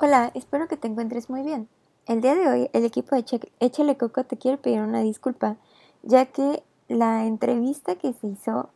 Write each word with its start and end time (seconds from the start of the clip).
Hola, 0.00 0.30
espero 0.34 0.68
que 0.68 0.76
te 0.76 0.86
encuentres 0.86 1.28
muy 1.28 1.42
bien. 1.42 1.68
El 2.06 2.20
día 2.20 2.36
de 2.36 2.46
hoy, 2.46 2.70
el 2.72 2.84
equipo 2.84 3.16
de 3.16 3.24
Échale 3.58 3.96
Coco 3.96 4.22
te 4.22 4.36
quiere 4.38 4.56
pedir 4.56 4.80
una 4.80 5.00
disculpa, 5.00 5.56
ya 6.04 6.26
que 6.26 6.62
la 6.86 7.26
entrevista 7.26 7.96
que 7.96 8.12
se 8.12 8.28
hizo 8.28 8.70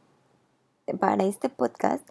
para 0.99 1.23
este 1.23 1.49
podcast 1.49 2.05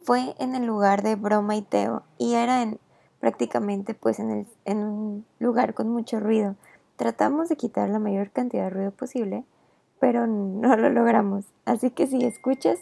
fue 0.00 0.34
en 0.40 0.56
el 0.56 0.66
lugar 0.66 1.04
de 1.04 1.14
Broma 1.14 1.54
y 1.54 1.62
Teo 1.62 2.02
y 2.18 2.34
era 2.34 2.60
en 2.62 2.80
prácticamente 3.20 3.94
pues 3.94 4.18
en, 4.18 4.32
el, 4.32 4.46
en 4.64 4.78
un 4.78 5.24
lugar 5.38 5.74
con 5.74 5.88
mucho 5.88 6.18
ruido. 6.18 6.56
Tratamos 6.96 7.48
de 7.48 7.56
quitar 7.56 7.88
la 7.88 8.00
mayor 8.00 8.32
cantidad 8.32 8.64
de 8.64 8.70
ruido 8.70 8.90
posible, 8.90 9.44
pero 10.00 10.26
no 10.26 10.76
lo 10.76 10.90
logramos. 10.90 11.44
Así 11.66 11.92
que 11.92 12.08
si 12.08 12.24
escuchas 12.24 12.80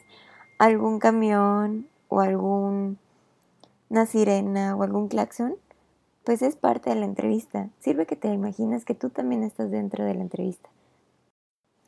algún 0.58 0.98
camión 0.98 1.86
o 2.08 2.20
alguna 2.22 2.96
sirena 4.06 4.74
o 4.76 4.82
algún 4.82 5.08
claxon, 5.08 5.56
pues 6.24 6.42
es 6.42 6.56
parte 6.56 6.90
de 6.90 6.96
la 6.96 7.04
entrevista. 7.04 7.68
Sirve 7.80 8.06
que 8.06 8.16
te 8.16 8.28
imaginas 8.28 8.84
que 8.84 8.94
tú 8.94 9.10
también 9.10 9.44
estás 9.44 9.70
dentro 9.70 10.04
de 10.04 10.14
la 10.14 10.22
entrevista. 10.22 10.70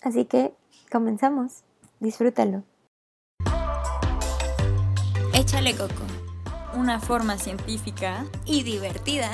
Así 0.03 0.27
que 0.27 0.53
comenzamos. 0.93 1.65
Disfrútalo. 2.01 2.63
Échale 5.35 5.75
coco. 5.75 5.95
Una 6.77 7.01
forma 7.01 7.39
científica 7.39 8.27
y 8.45 8.63
divertida 8.63 9.31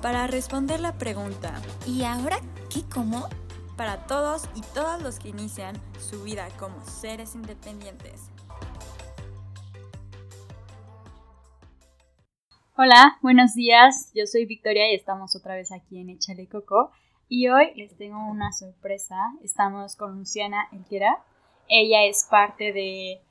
para 0.00 0.26
responder 0.28 0.78
la 0.78 0.92
pregunta 0.92 1.60
¿y 1.86 2.04
ahora 2.04 2.38
qué 2.72 2.82
como? 2.82 3.28
Para 3.76 4.06
todos 4.06 4.48
y 4.54 4.60
todas 4.72 5.02
los 5.02 5.18
que 5.18 5.28
inician 5.28 5.76
su 5.98 6.22
vida 6.22 6.48
como 6.58 6.84
seres 6.84 7.34
independientes. 7.34 8.30
Hola, 12.78 13.16
buenos 13.22 13.54
días. 13.54 14.12
Yo 14.14 14.26
soy 14.26 14.44
Victoria 14.44 14.92
y 14.92 14.94
estamos 14.94 15.34
otra 15.34 15.54
vez 15.54 15.72
aquí 15.72 15.98
en 15.98 16.10
Échale 16.10 16.46
Coco. 16.46 16.90
Y 17.26 17.48
hoy 17.48 17.72
les 17.74 17.96
tengo 17.96 18.18
una 18.28 18.52
sorpresa. 18.52 19.16
Estamos 19.42 19.96
con 19.96 20.18
Luciana 20.18 20.68
Elquera. 20.72 21.16
Ella 21.68 22.04
es 22.04 22.28
parte 22.30 22.74
de 22.74 23.22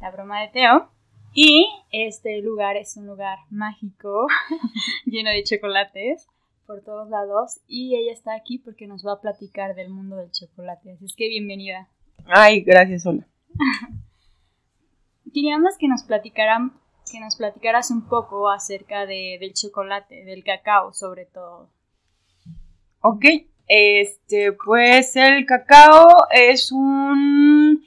la 0.00 0.10
broma 0.10 0.40
de 0.40 0.48
Teo. 0.48 0.88
Y 1.34 1.66
este 1.92 2.40
lugar 2.40 2.78
es 2.78 2.96
un 2.96 3.06
lugar 3.06 3.36
mágico, 3.50 4.26
lleno 5.04 5.28
de 5.28 5.44
chocolates 5.44 6.26
por 6.66 6.82
todos 6.82 7.10
lados. 7.10 7.60
Y 7.68 7.96
ella 7.96 8.14
está 8.14 8.34
aquí 8.34 8.58
porque 8.58 8.86
nos 8.86 9.06
va 9.06 9.12
a 9.12 9.20
platicar 9.20 9.74
del 9.74 9.90
mundo 9.90 10.16
del 10.16 10.32
chocolate. 10.32 10.92
Así 10.92 11.04
es 11.04 11.14
que 11.14 11.28
bienvenida. 11.28 11.90
Ay, 12.24 12.62
gracias, 12.62 13.04
hola. 13.04 13.26
Queríamos 15.34 15.76
que 15.76 15.88
nos 15.88 16.04
platicaran 16.04 16.72
que 17.10 17.20
nos 17.20 17.36
platicaras 17.36 17.90
un 17.90 18.08
poco 18.08 18.50
acerca 18.50 19.06
de, 19.06 19.38
del 19.40 19.54
chocolate, 19.54 20.24
del 20.24 20.44
cacao 20.44 20.92
sobre 20.92 21.26
todo. 21.26 21.68
Ok, 23.00 23.24
este, 23.66 24.52
pues 24.52 25.16
el 25.16 25.46
cacao 25.46 26.06
es 26.30 26.72
un 26.72 27.84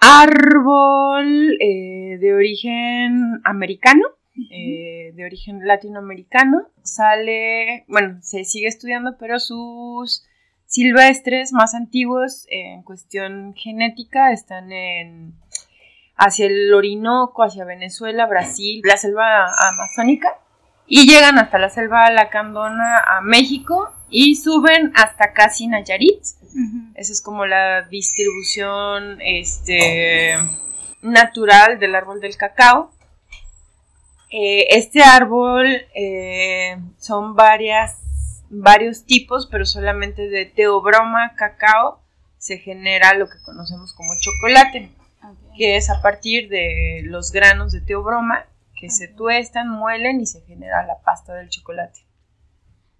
árbol 0.00 1.56
eh, 1.60 2.18
de 2.20 2.34
origen 2.34 3.40
americano, 3.44 4.04
eh, 4.50 5.12
de 5.14 5.24
origen 5.24 5.66
latinoamericano. 5.66 6.68
Sale, 6.82 7.84
bueno, 7.88 8.18
se 8.22 8.44
sigue 8.44 8.68
estudiando, 8.68 9.16
pero 9.18 9.40
sus 9.40 10.24
silvestres 10.66 11.52
más 11.52 11.74
antiguos 11.74 12.46
en 12.50 12.82
cuestión 12.82 13.54
genética 13.54 14.32
están 14.32 14.72
en 14.72 15.34
hacia 16.16 16.46
el 16.46 16.72
Orinoco, 16.72 17.42
hacia 17.42 17.64
Venezuela, 17.64 18.26
Brasil, 18.26 18.80
la 18.84 18.96
selva 18.96 19.46
amazónica, 19.70 20.38
y 20.86 21.06
llegan 21.06 21.38
hasta 21.38 21.58
la 21.58 21.68
selva 21.68 22.10
lacandona 22.10 22.98
a 22.98 23.20
México 23.20 23.92
y 24.08 24.36
suben 24.36 24.92
hasta 24.94 25.32
casi 25.32 25.66
Nayarit. 25.66 26.22
Esa 26.94 27.12
es 27.12 27.20
como 27.20 27.44
la 27.44 27.82
distribución 27.82 29.18
este, 29.20 30.38
natural 31.02 31.78
del 31.78 31.94
árbol 31.94 32.20
del 32.20 32.36
cacao. 32.36 32.92
Eh, 34.30 34.68
este 34.70 35.02
árbol 35.02 35.66
eh, 35.94 36.78
son 36.98 37.34
varias, 37.34 37.98
varios 38.48 39.04
tipos, 39.04 39.46
pero 39.46 39.66
solamente 39.66 40.28
de 40.28 40.46
teobroma 40.46 41.34
cacao 41.36 42.00
se 42.38 42.58
genera 42.58 43.12
lo 43.14 43.28
que 43.28 43.36
conocemos 43.44 43.92
como 43.92 44.12
chocolate 44.20 44.95
que 45.56 45.76
es 45.76 45.90
a 45.90 46.00
partir 46.02 46.48
de 46.48 47.02
los 47.04 47.32
granos 47.32 47.72
de 47.72 47.80
teobroma 47.80 48.46
que 48.78 48.90
se 48.90 49.08
tuestan, 49.08 49.68
muelen 49.68 50.20
y 50.20 50.26
se 50.26 50.42
genera 50.42 50.86
la 50.86 51.00
pasta 51.02 51.34
del 51.34 51.48
chocolate. 51.48 52.00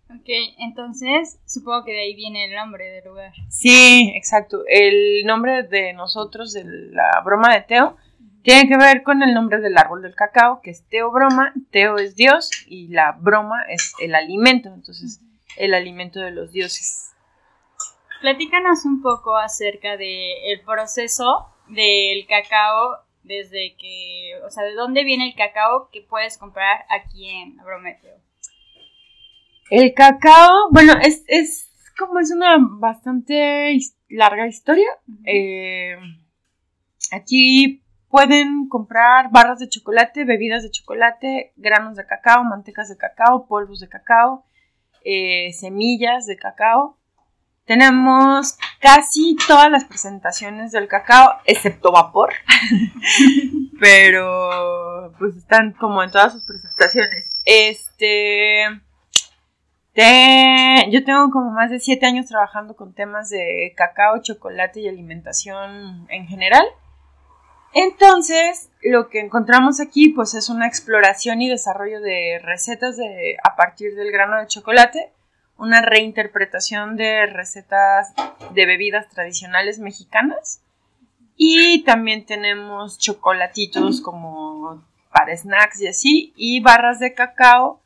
Ok, 0.08 0.28
entonces 0.58 1.40
supongo 1.46 1.84
que 1.84 1.92
de 1.92 2.00
ahí 2.00 2.14
viene 2.14 2.44
el 2.46 2.54
nombre 2.54 2.88
del 2.90 3.04
lugar. 3.04 3.32
Sí, 3.48 4.12
exacto. 4.16 4.62
El 4.68 5.24
nombre 5.26 5.64
de 5.64 5.92
nosotros, 5.92 6.52
de 6.52 6.64
la 6.64 7.20
broma 7.24 7.52
de 7.52 7.62
Teo, 7.62 7.96
tiene 8.42 8.68
que 8.68 8.76
ver 8.76 9.02
con 9.02 9.22
el 9.22 9.34
nombre 9.34 9.60
del 9.60 9.76
árbol 9.76 10.02
del 10.02 10.14
cacao, 10.14 10.60
que 10.62 10.70
es 10.70 10.86
teobroma. 10.88 11.52
Teo 11.72 11.98
es 11.98 12.14
Dios 12.14 12.50
y 12.68 12.88
la 12.88 13.12
broma 13.12 13.64
es 13.68 13.94
el 14.00 14.14
alimento, 14.14 14.68
entonces 14.72 15.20
el 15.56 15.74
alimento 15.74 16.20
de 16.20 16.30
los 16.30 16.52
dioses. 16.52 17.10
Platícanos 18.20 18.84
un 18.84 19.02
poco 19.02 19.36
acerca 19.36 19.96
del 19.96 20.30
el 20.46 20.60
proceso 20.64 21.48
del 21.68 22.26
cacao 22.26 22.98
desde 23.22 23.74
que, 23.76 24.32
o 24.44 24.50
sea, 24.50 24.62
de 24.64 24.74
dónde 24.74 25.04
viene 25.04 25.26
el 25.26 25.34
cacao 25.34 25.90
que 25.92 26.02
puedes 26.02 26.38
comprar 26.38 26.84
aquí 26.88 27.28
en 27.28 27.58
Agrometeo. 27.60 28.16
El 29.70 29.94
cacao, 29.94 30.70
bueno, 30.70 30.94
es, 31.02 31.24
es 31.26 31.70
como 31.98 32.20
es 32.20 32.30
una 32.30 32.56
bastante 32.60 33.76
larga 34.08 34.46
historia. 34.46 34.88
Eh, 35.24 35.96
aquí 37.10 37.82
pueden 38.08 38.68
comprar 38.68 39.30
barras 39.30 39.58
de 39.58 39.68
chocolate, 39.68 40.24
bebidas 40.24 40.62
de 40.62 40.70
chocolate, 40.70 41.52
granos 41.56 41.96
de 41.96 42.06
cacao, 42.06 42.44
mantecas 42.44 42.88
de 42.88 42.96
cacao, 42.96 43.46
polvos 43.48 43.80
de 43.80 43.88
cacao, 43.88 44.44
eh, 45.04 45.52
semillas 45.52 46.26
de 46.26 46.36
cacao. 46.36 46.98
Tenemos 47.66 48.56
casi 48.80 49.36
todas 49.48 49.68
las 49.72 49.84
presentaciones 49.84 50.70
del 50.70 50.86
cacao, 50.86 51.32
excepto 51.44 51.90
vapor. 51.90 52.32
Pero 53.80 55.12
pues 55.18 55.36
están 55.36 55.72
como 55.72 56.02
en 56.02 56.12
todas 56.12 56.32
sus 56.32 56.44
presentaciones. 56.44 57.42
Este. 57.44 58.62
yo 60.90 61.04
tengo 61.04 61.30
como 61.30 61.50
más 61.50 61.70
de 61.70 61.80
siete 61.80 62.06
años 62.06 62.26
trabajando 62.26 62.76
con 62.76 62.94
temas 62.94 63.30
de 63.30 63.74
cacao, 63.76 64.22
chocolate 64.22 64.80
y 64.80 64.88
alimentación 64.88 66.06
en 66.08 66.28
general. 66.28 66.64
Entonces, 67.74 68.70
lo 68.80 69.08
que 69.08 69.18
encontramos 69.18 69.80
aquí 69.80 70.10
pues 70.10 70.34
es 70.34 70.48
una 70.48 70.68
exploración 70.68 71.42
y 71.42 71.48
desarrollo 71.48 72.00
de 72.00 72.40
recetas 72.42 72.96
de, 72.96 73.36
a 73.42 73.56
partir 73.56 73.96
del 73.96 74.12
grano 74.12 74.38
de 74.38 74.46
chocolate 74.46 75.15
una 75.58 75.82
reinterpretación 75.82 76.96
de 76.96 77.26
recetas 77.26 78.14
de 78.54 78.66
bebidas 78.66 79.08
tradicionales 79.08 79.78
mexicanas. 79.78 80.60
Y 81.36 81.84
también 81.84 82.24
tenemos 82.24 82.98
chocolatitos 82.98 84.00
como 84.00 84.84
para 85.12 85.36
snacks 85.36 85.80
y 85.80 85.86
así, 85.86 86.32
y 86.36 86.60
barras 86.60 86.98
de 86.98 87.14
cacao 87.14 87.80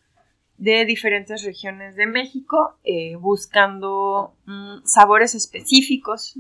de 0.57 0.85
diferentes 0.85 1.43
regiones 1.43 1.97
de 1.97 2.07
México, 2.07 2.77
eh, 2.85 3.17
buscando 3.17 4.35
mm, 4.45 4.85
sabores 4.85 5.35
específicos. 5.35 6.35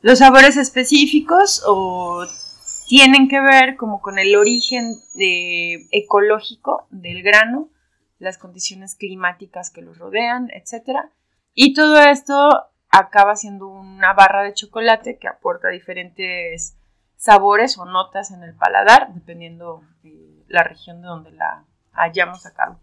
Los 0.00 0.18
sabores 0.18 0.56
específicos 0.56 1.62
o 1.66 2.26
tienen 2.88 3.28
que 3.28 3.40
ver 3.40 3.76
como 3.76 4.02
con 4.02 4.18
el 4.18 4.36
origen 4.36 4.96
de, 5.14 5.86
ecológico 5.92 6.86
del 6.90 7.22
grano 7.22 7.68
las 8.22 8.38
condiciones 8.38 8.94
climáticas 8.94 9.70
que 9.70 9.82
los 9.82 9.98
rodean, 9.98 10.48
etc. 10.52 11.10
Y 11.54 11.74
todo 11.74 12.00
esto 12.00 12.70
acaba 12.88 13.34
siendo 13.34 13.66
una 13.66 14.12
barra 14.14 14.44
de 14.44 14.54
chocolate 14.54 15.18
que 15.18 15.26
aporta 15.28 15.68
diferentes 15.68 16.78
sabores 17.16 17.78
o 17.78 17.84
notas 17.84 18.30
en 18.30 18.42
el 18.44 18.54
paladar, 18.54 19.12
dependiendo 19.12 19.82
de 20.02 20.44
la 20.46 20.62
región 20.62 21.02
de 21.02 21.08
donde 21.08 21.32
la 21.32 21.64
hayamos 21.92 22.42
sacado. 22.42 22.78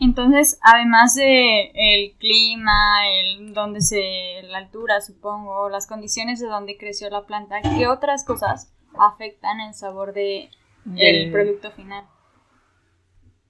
Entonces, 0.00 0.58
además 0.62 1.14
de 1.14 1.70
el 1.74 2.16
clima, 2.18 3.08
el 3.08 3.52
donde 3.52 3.80
se 3.80 4.42
la 4.44 4.58
altura, 4.58 5.00
supongo, 5.00 5.68
las 5.68 5.86
condiciones 5.86 6.40
de 6.40 6.46
donde 6.46 6.76
creció 6.76 7.10
la 7.10 7.26
planta, 7.26 7.60
¿qué 7.62 7.86
otras 7.86 8.24
cosas 8.24 8.72
afectan 8.98 9.60
el 9.60 9.74
sabor 9.74 10.12
de 10.12 10.50
el 10.96 11.32
producto 11.32 11.70
final? 11.72 12.04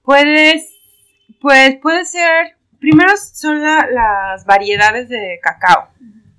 Puedes 0.01 0.78
pues 1.39 1.77
puede 1.77 2.05
ser, 2.05 2.57
primero 2.79 3.11
son 3.17 3.61
las 3.61 4.45
variedades 4.45 5.09
de 5.09 5.39
cacao. 5.41 5.89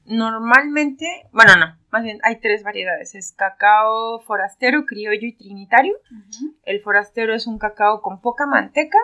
Normalmente, 0.04 1.06
bueno, 1.32 1.56
no, 1.56 1.76
más 1.90 2.02
bien 2.02 2.18
hay 2.22 2.40
tres 2.40 2.62
variedades. 2.62 3.14
Es 3.14 3.32
cacao 3.32 4.20
forastero, 4.20 4.84
criollo 4.86 5.26
y 5.26 5.36
trinitario. 5.36 5.96
El 6.64 6.80
forastero 6.80 7.34
es 7.34 7.46
un 7.46 7.58
cacao 7.58 8.02
con 8.02 8.20
poca 8.20 8.46
manteca, 8.46 8.98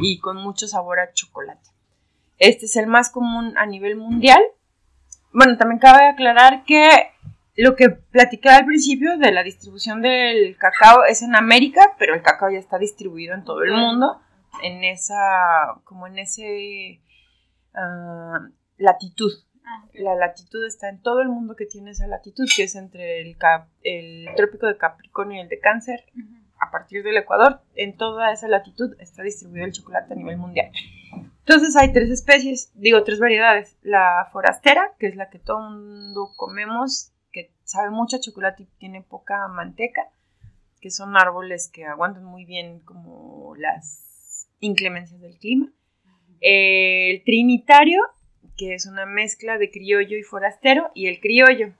y 0.00 0.18
con 0.18 0.36
mucho 0.36 0.68
sabor 0.68 1.00
a 1.00 1.12
chocolate. 1.12 1.68
Este 2.38 2.66
es 2.66 2.76
el 2.76 2.86
más 2.86 3.10
común 3.10 3.54
a 3.56 3.66
nivel 3.66 3.96
mundial. 3.96 4.40
Bueno, 5.32 5.56
también 5.56 5.78
cabe 5.78 6.08
aclarar 6.08 6.64
que 6.64 6.88
lo 7.56 7.76
que 7.76 7.90
platicaba 7.90 8.58
al 8.58 8.64
principio 8.64 9.18
de 9.18 9.32
la 9.32 9.42
distribución 9.42 10.00
del 10.00 10.56
cacao 10.56 11.04
es 11.04 11.22
en 11.22 11.34
América, 11.34 11.94
pero 11.98 12.14
el 12.14 12.22
cacao 12.22 12.50
ya 12.50 12.58
está 12.58 12.78
distribuido 12.78 13.34
en 13.34 13.44
todo 13.44 13.62
el 13.62 13.72
mundo, 13.72 14.20
en 14.62 14.84
esa, 14.84 15.80
como 15.84 16.06
en 16.06 16.18
ese 16.18 17.00
ah, 17.74 18.48
latitud. 18.78 19.32
Ah. 19.64 19.86
La 19.94 20.14
latitud 20.14 20.64
está 20.66 20.88
en 20.88 21.00
todo 21.02 21.20
el 21.20 21.28
mundo 21.28 21.56
que 21.56 21.66
tiene 21.66 21.90
esa 21.90 22.06
latitud, 22.06 22.46
que 22.56 22.64
es 22.64 22.74
entre 22.74 23.20
el, 23.20 23.36
cap- 23.36 23.68
el 23.82 24.28
trópico 24.36 24.66
de 24.66 24.76
Capricornio 24.76 25.38
y 25.38 25.40
el 25.40 25.48
de 25.48 25.60
Cáncer, 25.60 26.04
a 26.58 26.70
partir 26.70 27.02
del 27.02 27.16
Ecuador, 27.16 27.62
en 27.74 27.96
toda 27.96 28.32
esa 28.32 28.46
latitud 28.46 28.94
está 28.98 29.22
distribuido 29.22 29.64
el 29.64 29.72
chocolate 29.72 30.12
a 30.12 30.16
nivel 30.16 30.36
mundial. 30.36 30.70
Entonces 31.38 31.74
hay 31.74 31.92
tres 31.92 32.10
especies, 32.10 32.70
digo 32.74 33.02
tres 33.02 33.18
variedades. 33.18 33.78
La 33.82 34.28
forastera, 34.30 34.92
que 34.98 35.06
es 35.06 35.16
la 35.16 35.30
que 35.30 35.38
todo 35.38 35.68
el 35.68 35.74
mundo 35.74 36.28
comemos, 36.36 37.12
que 37.32 37.50
sabe 37.64 37.90
mucho 37.90 38.16
a 38.16 38.20
chocolate 38.20 38.64
y 38.64 38.66
tiene 38.78 39.02
poca 39.02 39.48
manteca, 39.48 40.10
que 40.80 40.90
son 40.90 41.16
árboles 41.16 41.70
que 41.72 41.86
aguantan 41.86 42.24
muy 42.24 42.44
bien 42.44 42.80
como 42.80 43.54
las 43.56 44.09
inclemencias 44.60 45.20
del 45.20 45.38
clima. 45.38 45.72
El 46.40 47.22
trinitario, 47.24 48.00
que 48.56 48.74
es 48.74 48.86
una 48.86 49.06
mezcla 49.06 49.58
de 49.58 49.70
criollo 49.70 50.16
y 50.16 50.22
forastero, 50.22 50.90
y 50.94 51.06
el 51.06 51.20
criollo. 51.20 51.74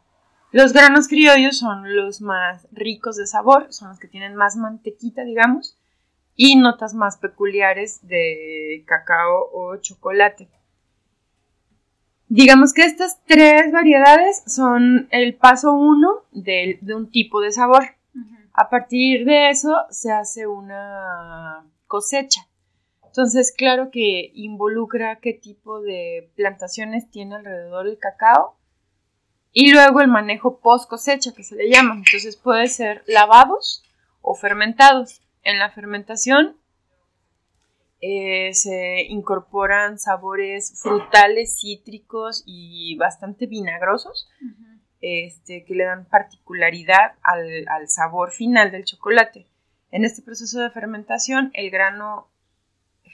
Los 0.53 0.73
granos 0.73 1.07
criollos 1.07 1.59
son 1.59 1.95
los 1.95 2.21
más 2.21 2.67
ricos 2.73 3.17
de 3.17 3.27
sabor, 3.27 3.73
son 3.73 3.91
los 3.91 4.01
que 4.01 4.09
tienen 4.09 4.35
más 4.35 4.57
mantequita, 4.57 5.23
digamos, 5.23 5.79
y 6.35 6.57
notas 6.57 6.95
más 6.95 7.19
peculiares 7.19 8.07
de 8.07 8.83
cacao 8.87 9.49
o 9.53 9.77
chocolate. 9.77 10.49
Digamos 12.29 12.73
que 12.73 12.83
estas 12.83 13.23
tres 13.27 13.73
variedades 13.73 14.43
son 14.47 15.09
el 15.11 15.35
paso 15.35 15.73
uno 15.73 16.25
de, 16.33 16.79
de 16.81 16.95
un 16.95 17.11
tipo 17.11 17.41
de 17.41 17.53
sabor. 17.53 17.85
A 18.53 18.69
partir 18.69 19.25
de 19.25 19.51
eso 19.51 19.75
se 19.91 20.13
hace 20.13 20.47
una 20.47 21.65
cosecha. 21.87 22.50
Entonces, 23.11 23.53
claro 23.53 23.91
que 23.91 24.31
involucra 24.35 25.17
qué 25.17 25.35
tipo 25.35 25.81
de 25.81 26.31
plantaciones 26.37 27.11
tiene 27.11 27.35
alrededor 27.35 27.89
el 27.89 27.99
cacao 27.99 28.57
y 29.53 29.73
luego 29.73 30.01
el 30.01 30.07
manejo 30.07 30.61
post 30.61 30.89
cosecha, 30.89 31.35
que 31.35 31.43
se 31.43 31.57
le 31.57 31.69
llama. 31.69 31.95
Entonces, 31.97 32.37
puede 32.37 32.69
ser 32.69 33.03
lavados 33.09 33.83
o 34.23 34.37
fermentados. 34.37 35.23
En 35.43 35.59
la 35.59 35.71
fermentación 35.71 36.57
eh, 38.01 38.55
se 38.55 39.03
incorporan 39.09 39.99
sabores 39.99 40.81
frutales, 40.81 41.59
cítricos 41.59 42.45
y 42.47 42.97
bastante 42.97 43.47
vinagrosos 43.47 44.31
este, 45.01 45.65
que 45.65 45.75
le 45.75 45.85
dan 45.85 46.05
particularidad 46.05 47.15
al, 47.25 47.67
al 47.67 47.89
sabor 47.89 48.31
final 48.31 48.71
del 48.71 48.85
chocolate. 48.85 49.49
En 49.91 50.05
este 50.05 50.23
proceso 50.23 50.61
de 50.61 50.71
fermentación, 50.71 51.51
el 51.55 51.71
grano 51.71 52.30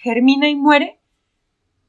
germina 0.07 0.49
y 0.49 0.55
muere 0.57 1.01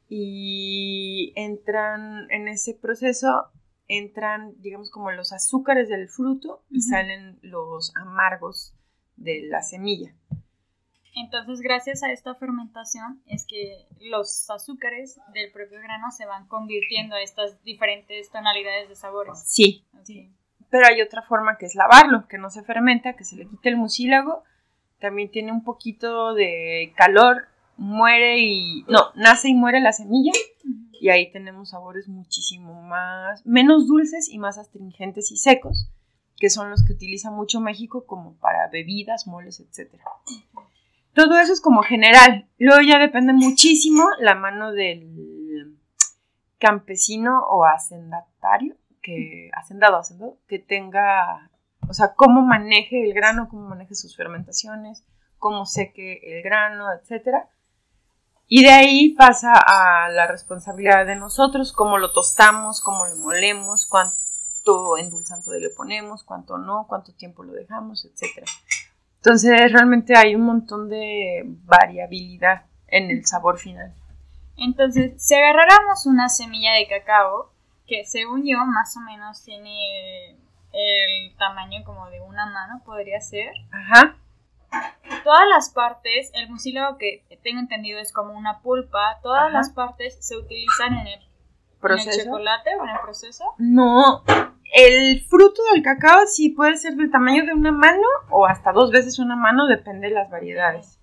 y 0.10 1.34
entran 1.36 2.30
en 2.32 2.48
ese 2.48 2.74
proceso 2.74 3.48
entran 3.90 4.54
digamos 4.62 4.90
como 4.90 5.12
los 5.12 5.32
azúcares 5.34 5.88
del 5.90 6.10
fruto 6.10 6.64
y 6.70 6.82
salen 6.82 7.38
los 7.42 7.94
amargos 7.96 8.74
de 9.16 9.44
la 9.48 9.62
semilla. 9.62 10.14
Entonces, 11.16 11.62
gracias 11.62 12.04
a 12.04 12.12
esta 12.12 12.36
fermentación 12.36 13.22
es 13.26 13.46
que 13.48 13.88
los 14.02 14.48
azúcares 14.52 15.20
del 15.34 15.52
propio 15.52 15.80
grano 15.80 16.12
se 16.12 16.26
van 16.28 16.48
convirtiendo 16.48 17.16
a 17.16 17.22
estas 17.22 17.64
diferentes 17.64 18.30
tonalidades 18.30 18.88
de 18.90 18.96
sabores. 18.96 19.40
Sí, 19.44 19.84
Ok. 20.00 20.10
pero 20.70 20.86
hay 20.88 21.02
otra 21.02 21.22
forma 21.24 21.58
que 21.58 21.66
es 21.66 21.74
lavarlo, 21.76 22.28
que 22.28 22.38
no 22.38 22.50
se 22.52 22.62
fermenta, 22.64 23.16
que 23.16 23.24
se 23.24 23.36
le 23.36 23.48
quita 23.48 23.70
el 23.70 23.78
mucílago, 23.78 24.44
también 25.00 25.32
tiene 25.32 25.52
un 25.52 25.64
poquito 25.64 26.34
de 26.36 26.94
calor, 26.96 27.48
muere 27.78 28.40
y 28.40 28.84
no, 28.88 29.12
nace 29.16 29.50
y 29.50 29.54
muere 29.54 29.80
la 29.80 29.94
semilla 29.94 30.32
y 31.00 31.10
ahí 31.10 31.32
tenemos 31.32 31.70
sabores 31.70 32.08
muchísimo 32.08 32.82
más 32.82 33.46
menos 33.46 33.88
dulces 33.88 34.30
y 34.30 34.40
más 34.40 34.58
astringentes 34.58 35.32
y 35.32 35.38
secos, 35.38 35.90
que 36.38 36.50
son 36.50 36.70
los 36.70 36.84
que 36.86 36.94
utiliza 36.94 37.32
mucho 37.32 37.62
México 37.62 38.06
como 38.06 38.36
para 38.38 38.68
bebidas, 38.68 39.28
moles, 39.28 39.60
etcétera. 39.60 40.04
Todo 41.14 41.40
eso 41.40 41.54
es 41.54 41.62
como 41.62 41.82
general. 41.82 42.48
Luego 42.60 42.82
ya 42.82 43.00
depende 43.00 43.34
muchísimo 43.34 44.04
la 44.20 44.36
mano 44.36 44.72
del 44.72 45.78
campesino 46.60 47.40
o 47.48 47.66
hacendatario, 47.66 48.76
que 49.02 49.50
hacendado, 49.54 49.98
hacendado, 49.98 50.38
que 50.48 50.60
tenga, 50.60 51.50
o 51.88 51.94
sea, 51.94 52.14
cómo 52.16 52.42
maneje 52.42 53.04
el 53.04 53.14
grano, 53.14 53.48
cómo 53.50 53.68
maneje 53.68 53.96
sus 53.96 54.16
fermentaciones, 54.16 55.06
cómo 55.38 55.66
seque 55.66 56.20
el 56.24 56.44
grano, 56.44 56.86
etcétera. 56.94 57.50
Y 58.48 58.64
de 58.64 58.72
ahí 58.72 59.10
pasa 59.10 59.54
a 59.54 60.10
la 60.10 60.28
responsabilidad 60.28 61.06
de 61.06 61.18
nosotros, 61.18 61.74
cómo 61.74 61.98
lo 61.98 62.14
tostamos, 62.14 62.82
cómo 62.82 63.06
lo 63.06 63.18
molemos, 63.18 63.86
cuánto 63.86 64.98
endulzante 64.98 65.60
le 65.60 65.70
ponemos, 65.70 66.24
cuánto 66.24 66.58
no, 66.58 66.86
cuánto 66.88 67.14
tiempo 67.14 67.44
lo 67.44 67.52
dejamos, 67.52 68.06
etcétera. 68.06 68.48
Entonces 69.18 69.72
realmente 69.72 70.16
hay 70.16 70.36
un 70.36 70.44
montón 70.44 70.88
de 70.90 71.44
variabilidad 71.66 72.64
en 72.88 73.12
el 73.12 73.26
sabor 73.26 73.58
final. 73.60 73.94
Entonces, 74.56 75.22
si 75.22 75.36
agarráramos 75.36 76.06
una 76.06 76.30
semilla 76.30 76.74
de 76.74 76.88
cacao, 76.88 77.52
que 77.86 78.06
según 78.06 78.46
yo 78.46 78.58
más 78.66 78.96
o 78.98 79.02
menos 79.02 79.44
tiene 79.44 80.38
el 80.72 81.36
tamaño 81.38 81.84
como 81.86 82.10
de 82.10 82.22
una 82.22 82.46
mano, 82.46 82.82
podría 82.86 83.20
ser. 83.20 83.52
Ajá. 83.72 84.16
Todas 85.24 85.48
las 85.50 85.70
partes, 85.72 86.32
el 86.34 86.50
mucílago 86.50 86.98
que 86.98 87.26
tengo 87.44 87.60
entendido 87.60 88.00
es 88.00 88.14
como 88.14 88.34
una 88.34 88.62
pulpa, 88.62 89.20
todas 89.22 89.44
Ajá. 89.44 89.50
las 89.50 89.72
partes 89.72 90.18
se 90.20 90.38
utilizan 90.38 90.94
en 90.94 91.08
el, 91.08 91.14
en 91.14 91.22
el 91.22 91.80
¿Proceso? 91.80 92.24
chocolate 92.26 92.70
o 92.80 92.84
en 92.84 92.90
el 92.90 93.00
proceso. 93.02 93.44
No, 93.58 94.24
el 94.74 95.22
fruto 95.24 95.62
del 95.74 95.84
cacao 95.84 96.26
sí 96.28 96.50
puede 96.50 96.78
ser 96.78 96.96
del 96.96 97.12
tamaño 97.12 97.46
de 97.46 97.54
una 97.54 97.72
mano 97.72 98.08
o 98.30 98.46
hasta 98.46 98.72
dos 98.72 98.92
veces 98.92 99.20
una 99.20 99.36
mano, 99.36 99.68
depende 99.68 100.08
de 100.10 100.14
las 100.14 100.30
variedades. 100.30 101.00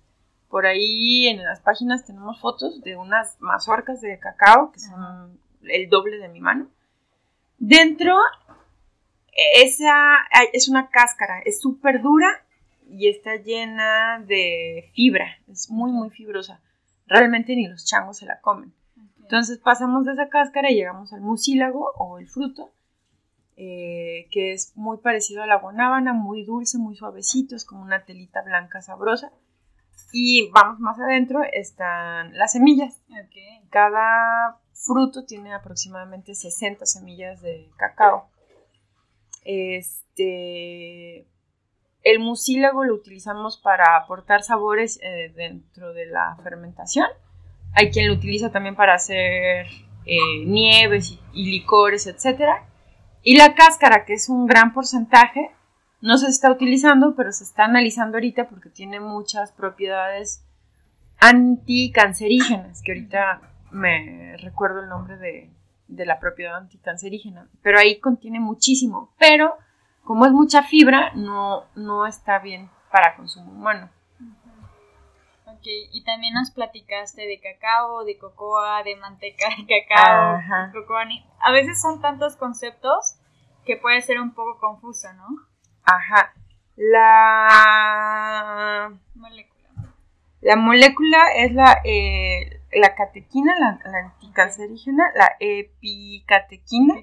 Por 0.49 0.65
ahí 0.65 1.27
en 1.27 1.43
las 1.43 1.59
páginas 1.59 2.05
tenemos 2.05 2.39
fotos 2.39 2.81
de 2.81 2.95
unas 2.95 3.35
mazorcas 3.41 4.01
de 4.01 4.19
cacao 4.19 4.71
que 4.71 4.79
son 4.79 5.39
el 5.63 5.89
doble 5.89 6.17
de 6.17 6.29
mi 6.29 6.39
mano. 6.39 6.67
Dentro, 7.57 8.15
esa 9.55 10.17
es 10.53 10.69
una 10.69 10.89
cáscara, 10.89 11.39
es 11.45 11.59
súper 11.61 12.01
dura 12.01 12.44
y 12.87 13.09
está 13.09 13.35
llena 13.37 14.19
de 14.19 14.91
fibra, 14.93 15.37
es 15.47 15.69
muy, 15.69 15.91
muy 15.91 16.09
fibrosa. 16.09 16.61
Realmente 17.07 17.55
ni 17.55 17.67
los 17.67 17.85
changos 17.85 18.17
se 18.17 18.25
la 18.25 18.39
comen. 18.41 18.73
Entonces 19.21 19.57
pasamos 19.57 20.05
de 20.05 20.13
esa 20.13 20.29
cáscara 20.29 20.69
y 20.69 20.75
llegamos 20.75 21.11
al 21.13 21.21
mucílago 21.21 21.91
o 21.97 22.19
el 22.19 22.27
fruto, 22.27 22.71
eh, 23.57 24.27
que 24.31 24.53
es 24.53 24.75
muy 24.75 24.97
parecido 24.97 25.41
a 25.41 25.47
la 25.47 25.57
guanábana, 25.57 26.13
muy 26.13 26.43
dulce, 26.43 26.77
muy 26.77 26.95
suavecito, 26.95 27.55
es 27.55 27.65
como 27.65 27.81
una 27.81 28.05
telita 28.05 28.41
blanca 28.43 28.81
sabrosa. 28.81 29.31
Y 30.11 30.49
vamos 30.51 30.79
más 30.79 30.99
adentro, 30.99 31.41
están 31.51 32.37
las 32.37 32.51
semillas. 32.51 33.01
Cada 33.69 34.59
fruto 34.73 35.25
tiene 35.25 35.53
aproximadamente 35.53 36.35
60 36.35 36.85
semillas 36.85 37.41
de 37.41 37.69
cacao. 37.77 38.29
Este, 39.43 41.27
el 42.05 42.19
mucílago 42.19 42.83
lo 42.83 42.93
utilizamos 42.93 43.57
para 43.57 43.97
aportar 43.97 44.43
sabores 44.43 44.99
eh, 45.01 45.33
dentro 45.35 45.91
de 45.93 46.05
la 46.05 46.37
fermentación. 46.43 47.07
Hay 47.73 47.89
quien 47.89 48.07
lo 48.07 48.13
utiliza 48.13 48.51
también 48.51 48.75
para 48.75 48.93
hacer 48.93 49.65
eh, 50.05 50.45
nieves 50.45 51.17
y, 51.33 51.49
licores, 51.49 52.05
etc. 52.05 52.43
Y 53.23 53.35
la 53.37 53.55
cáscara, 53.55 54.05
que 54.05 54.13
es 54.13 54.29
un 54.29 54.45
gran 54.45 54.71
porcentaje, 54.71 55.49
no 55.99 56.19
se 56.19 56.27
está 56.27 56.51
utilizando, 56.51 57.15
pero 57.15 57.31
se 57.31 57.43
está 57.43 57.65
analizando 57.65 58.17
ahorita 58.17 58.49
porque 58.49 58.69
tiene 58.69 58.99
muchas 58.99 59.51
propiedades 59.51 60.45
anticancerígenas, 61.19 62.83
que 62.83 62.91
ahorita 62.91 63.41
me 63.71 64.37
recuerdo 64.37 64.81
el 64.81 64.89
nombre 64.89 65.17
de, 65.17 65.49
de 65.87 66.05
la 66.05 66.19
propiedad 66.19 66.55
anticancerígena, 66.57 67.49
pero 67.63 67.79
ahí 67.79 67.99
contiene 67.99 68.39
muchísimo, 68.39 69.11
pero 69.17 69.57
como 70.05 70.25
es 70.25 70.31
mucha 70.31 70.63
fibra, 70.63 71.11
no, 71.15 71.65
no 71.75 72.05
está 72.05 72.39
bien 72.39 72.69
para 72.91 73.15
consumo 73.17 73.51
humano. 73.51 73.89
Ok, 75.47 75.63
y 75.91 76.03
también 76.03 76.33
nos 76.35 76.51
platicaste 76.51 77.23
de 77.23 77.39
cacao, 77.41 78.05
de 78.05 78.17
cocoa, 78.17 78.83
de 78.83 78.95
manteca 78.97 79.47
de 79.57 79.65
cacao, 79.65 80.35
Ajá. 80.35 80.71
cocoa 80.71 81.03
A 81.41 81.51
veces 81.51 81.81
son 81.81 81.99
tantos 82.01 82.35
conceptos 82.37 83.15
que 83.65 83.77
puede 83.77 83.99
ser 84.01 84.19
un 84.19 84.33
poco 84.33 84.59
confuso, 84.59 85.11
¿no? 85.13 85.27
Ajá. 85.83 86.33
La, 86.75 87.41
Molécula. 89.15 89.69
La 90.41 90.55
molécula 90.55 91.31
es 91.35 91.51
la, 91.53 91.81
eh, 91.83 92.61
la 92.73 92.93
catequina, 92.93 93.55
la, 93.57 93.79
la 93.83 93.97
anticancerígena, 94.05 95.03
la 95.15 95.35
epicatequina. 95.39 96.93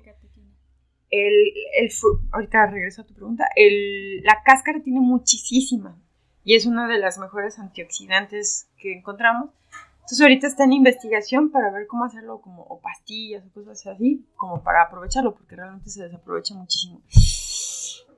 El, 1.12 1.52
el, 1.78 1.92
ahorita 2.32 2.66
regreso 2.66 3.02
a 3.02 3.06
tu 3.06 3.14
pregunta. 3.14 3.46
El, 3.54 4.22
la 4.22 4.42
cáscara 4.44 4.80
tiene 4.80 5.00
muchísima 5.00 5.96
y 6.42 6.56
es 6.56 6.66
una 6.66 6.88
de 6.88 6.98
las 6.98 7.18
mejores 7.18 7.58
antioxidantes 7.58 8.68
que 8.78 8.94
encontramos. 8.94 9.50
Entonces 9.96 10.22
ahorita 10.22 10.46
está 10.46 10.64
en 10.64 10.72
investigación 10.72 11.50
para 11.50 11.70
ver 11.70 11.86
cómo 11.86 12.04
hacerlo 12.04 12.40
como 12.40 12.62
o 12.62 12.80
pastillas 12.80 13.44
o 13.46 13.52
cosas 13.52 13.86
así, 13.86 14.26
como 14.34 14.62
para 14.64 14.82
aprovecharlo, 14.82 15.34
porque 15.34 15.54
realmente 15.54 15.90
se 15.90 16.02
desaprovecha 16.02 16.54
muchísimo. 16.54 17.02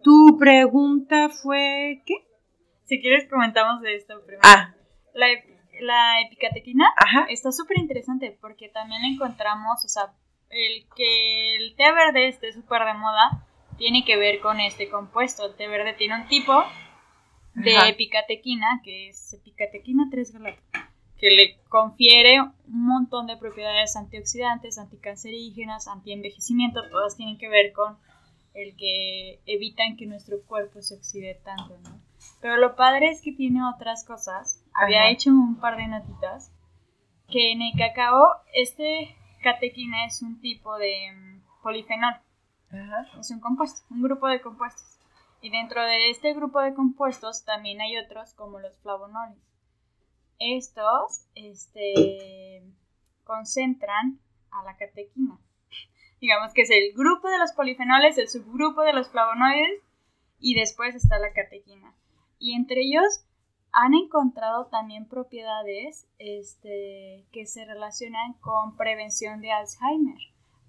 Tu 0.03 0.39
pregunta 0.39 1.29
fue 1.29 2.03
¿qué? 2.07 2.15
Si 2.85 3.01
quieres 3.01 3.29
comentamos 3.29 3.83
de 3.83 3.97
esto 3.97 4.23
primero. 4.25 4.43
Ah. 4.45 4.75
La, 5.15 5.27
la 5.81 6.21
epicatequina 6.23 6.87
está 7.29 7.53
súper 7.53 7.79
interesante 7.79 8.37
porque 8.41 8.69
también 8.69 9.05
encontramos, 9.05 9.85
o 9.85 9.89
sea, 9.89 10.13
el 10.55 10.87
que 10.97 11.57
el 11.57 11.75
té 11.77 11.93
verde 11.93 12.29
esté 12.29 12.53
súper 12.53 12.85
de 12.85 12.95
moda 12.95 13.47
tiene 13.77 14.05
que 14.05 14.17
ver 14.17 14.41
con 14.41 14.61
este 14.61 14.89
compuesto. 14.89 15.47
El 15.47 15.57
té 15.57 15.69
verde 15.69 15.95
tiene 15.95 16.17
un 16.17 16.29
tipo 16.29 16.65
de 17.55 17.77
epicatequina, 17.89 18.81
que 18.83 19.09
es 19.09 19.33
epicatequina 19.35 20.09
3 20.11 20.33
galáctica 20.33 20.91
que 21.19 21.31
le 21.31 21.59
confiere 21.69 22.41
un 22.41 22.87
montón 22.87 23.27
de 23.27 23.37
propiedades 23.37 23.97
antioxidantes, 23.97 24.79
anticancerígenas, 24.79 25.89
antienvejecimiento, 25.89 26.83
todas 26.91 27.17
tienen 27.17 27.39
que 27.39 27.49
ver 27.49 27.73
con 27.73 27.97
el 28.53 28.77
que 28.77 29.41
evitan 29.47 29.97
que 29.97 30.07
nuestro 30.07 30.43
cuerpo 30.43 30.83
se 30.83 30.95
oxide 30.95 31.41
tanto, 31.45 31.79
¿no? 31.83 32.01
Pero 32.41 32.57
lo 32.57 32.77
padre 32.77 33.09
es 33.09 33.23
que 33.23 33.33
tiene 33.33 33.61
otras 33.67 34.05
cosas. 34.05 34.63
Había 34.75 35.11
hecho 35.11 35.31
un 35.31 35.59
par 35.59 35.77
de 35.77 35.89
notitas 35.89 36.53
que 37.29 37.53
en 37.53 37.63
el 37.63 37.73
cacao 37.77 38.23
este 38.53 39.17
catequina 39.45 40.07
es 40.07 40.23
un 40.23 40.41
tipo 40.41 40.77
de 40.77 41.13
mm, 41.15 41.63
polifenol. 41.63 42.15
Es 43.21 43.31
un 43.31 43.39
compuesto, 43.39 43.87
un 43.91 44.03
grupo 44.03 44.27
de 44.27 44.41
compuestos. 44.41 44.99
Y 45.41 45.51
dentro 45.51 45.85
de 45.85 46.11
este 46.11 46.35
grupo 46.35 46.61
de 46.61 46.75
compuestos 46.75 47.45
también 47.45 47.81
hay 47.81 47.97
otros 47.99 48.35
como 48.35 48.59
los 48.59 48.77
flavonoides 48.79 49.39
estos 50.39 51.27
este, 51.35 52.63
concentran 53.25 54.19
a 54.51 54.65
la 54.65 54.77
catequina. 54.77 55.39
Digamos 56.21 56.53
que 56.53 56.63
es 56.63 56.71
el 56.71 56.93
grupo 56.95 57.29
de 57.29 57.39
los 57.39 57.53
polifenoles, 57.53 58.19
el 58.19 58.29
subgrupo 58.29 58.83
de 58.83 58.93
los 58.93 59.11
flavonoides 59.11 59.83
y 60.41 60.55
después 60.55 60.95
está 60.95 61.19
la 61.19 61.33
catequina. 61.33 61.95
Y 62.39 62.55
entre 62.55 62.83
ellos 62.83 63.25
han 63.75 63.95
encontrado 63.95 64.67
también 64.67 65.09
propiedades 65.09 66.07
este, 66.19 67.27
que 67.33 67.47
se 67.47 67.65
relacionan 67.65 68.35
con 68.35 68.77
prevención 68.77 69.41
de 69.41 69.51
Alzheimer, 69.51 70.19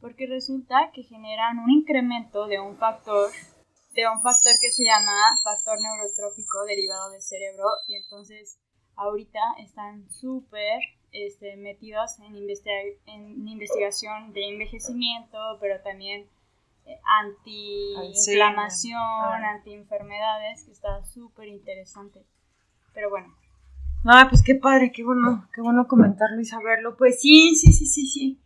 porque 0.02 0.26
resulta 0.26 0.92
que 0.92 1.04
generan 1.04 1.60
un 1.60 1.70
incremento 1.70 2.48
de 2.48 2.60
un 2.60 2.78
factor 2.78 3.32
de 3.94 4.10
un 4.10 4.22
factor 4.22 4.52
que 4.60 4.72
se 4.72 4.84
llama 4.84 5.14
factor 5.42 5.80
neurotrófico 5.80 6.66
derivado 6.66 7.12
del 7.12 7.22
cerebro 7.22 7.64
y 7.88 7.96
entonces 7.96 8.60
ahorita 8.98 9.40
están 9.60 10.10
súper 10.10 10.82
este, 11.14 11.56
metidos 11.56 12.20
en, 12.20 12.36
en 12.36 13.48
investigación 13.48 14.34
de 14.34 14.50
envejecimiento, 14.50 15.38
pero 15.62 15.82
también 15.82 16.28
eh, 16.86 17.00
anti-inflamación, 17.04 19.00
ah. 19.00 19.54
anti-enfermedades, 19.56 20.66
que 20.66 20.72
está 20.72 21.04
súper 21.06 21.48
interesante. 21.48 22.26
Pero 22.96 23.12
bueno. 23.12 23.36
Ah, 24.06 24.26
pues 24.30 24.42
qué 24.42 24.56
padre, 24.56 24.92
qué 24.92 25.04
bueno, 25.04 25.48
qué 25.54 25.62
bueno 25.62 25.88
comentarlo 25.88 26.40
y 26.42 26.46
saberlo. 26.46 26.96
Pues 26.98 27.22
sí, 27.22 27.56
sí, 27.56 27.72
sí, 27.72 27.86
sí, 27.86 28.08
sí. 28.08 28.40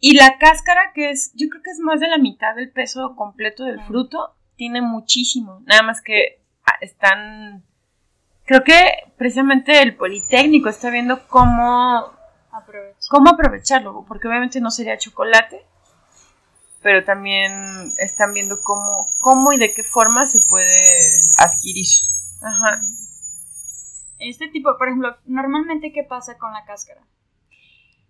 Y 0.00 0.14
la 0.16 0.38
cáscara, 0.38 0.92
que 0.94 1.10
es, 1.10 1.32
yo 1.34 1.48
creo 1.50 1.62
que 1.62 1.70
es 1.70 1.80
más 1.80 2.00
de 2.00 2.08
la 2.08 2.18
mitad 2.18 2.54
del 2.54 2.70
peso 2.70 3.14
completo 3.16 3.64
del 3.64 3.82
fruto, 3.82 4.34
tiene 4.56 4.80
muchísimo. 4.80 5.60
Nada 5.66 5.82
más 5.82 6.00
que 6.00 6.40
ah, 6.64 6.74
están 6.80 7.64
creo 8.48 8.64
que 8.64 9.12
precisamente 9.18 9.82
el 9.82 9.94
Politécnico 9.94 10.70
está 10.70 10.88
viendo 10.88 11.28
cómo, 11.28 12.12
cómo 13.10 13.30
aprovecharlo, 13.30 14.06
porque 14.08 14.26
obviamente 14.26 14.58
no 14.60 14.70
sería 14.70 14.96
chocolate, 14.96 15.66
pero 16.82 17.04
también 17.04 17.92
están 17.98 18.32
viendo 18.32 18.58
cómo, 18.62 19.06
cómo 19.20 19.52
y 19.52 19.58
de 19.58 19.74
qué 19.74 19.84
forma 19.84 20.24
se 20.24 20.40
puede 20.40 21.30
adquirir. 21.36 21.86
Ajá. 22.42 22.80
Este 24.18 24.48
tipo, 24.48 24.76
por 24.76 24.88
ejemplo, 24.88 25.16
normalmente, 25.26 25.92
¿qué 25.92 26.04
pasa 26.04 26.38
con 26.38 26.52
la 26.52 26.64
cáscara? 26.64 27.02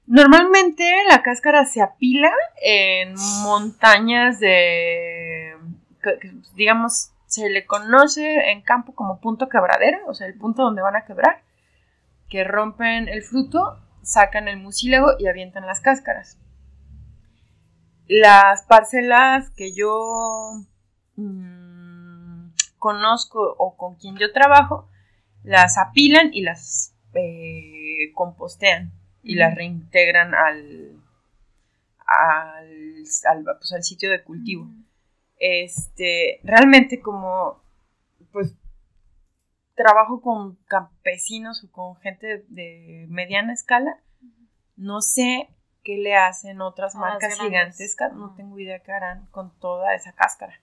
Normalmente 0.07 0.91
la 1.11 1.23
cáscara 1.23 1.67
se 1.67 1.83
apila 1.83 2.33
en 2.63 3.15
montañas 3.43 4.41
de, 4.41 5.55
digamos, 6.55 7.11
se 7.27 7.51
le 7.51 7.67
conoce 7.67 8.51
en 8.51 8.63
campo 8.63 8.95
como 8.95 9.21
punto 9.21 9.51
quebradero, 9.51 9.99
o 10.07 10.15
sea, 10.15 10.27
el 10.27 10.39
punto 10.39 10.63
donde 10.63 10.81
van 10.81 10.97
a 10.97 11.05
quebrar, 11.05 11.43
que 12.31 12.43
rompen 12.43 13.07
el 13.09 13.23
fruto, 13.23 13.81
sacan 14.03 14.49
el 14.49 14.57
mucílago 14.57 15.11
y 15.19 15.27
avientan 15.27 15.67
las 15.67 15.81
cáscaras. 15.81 16.39
Las 18.07 18.63
parcelas 18.63 19.51
que 19.51 19.75
yo 19.75 20.55
mm, 21.17 22.49
conozco 22.79 23.57
o 23.59 23.77
con 23.77 23.97
quien 23.97 24.17
yo 24.17 24.33
trabajo, 24.33 24.89
las 25.43 25.79
apilan 25.79 26.33
y 26.33 26.43
las 26.43 26.95
eh, 27.15 28.13
compostean 28.15 28.93
y 29.23 29.35
las 29.35 29.55
reintegran 29.55 30.35
al, 30.35 31.03
al, 32.07 33.05
pues, 33.59 33.73
al 33.73 33.83
sitio 33.83 34.11
de 34.11 34.23
cultivo. 34.23 34.69
Este, 35.39 36.41
realmente 36.43 37.01
como, 37.01 37.63
pues, 38.33 38.55
trabajo 39.75 40.21
con 40.21 40.57
campesinos 40.67 41.63
o 41.65 41.71
con 41.71 41.97
gente 41.97 42.45
de 42.49 43.07
mediana 43.09 43.53
escala, 43.53 44.01
no 44.77 45.01
sé 45.01 45.49
qué 45.85 45.97
le 45.99 46.17
hacen 46.17 46.61
otras 46.61 46.95
marcas 46.95 47.39
gigantescas, 47.39 48.13
no 48.13 48.35
tengo 48.35 48.59
idea 48.59 48.81
qué 48.81 48.93
harán 48.93 49.27
con 49.31 49.57
toda 49.59 49.95
esa 49.95 50.13
cáscara. 50.13 50.61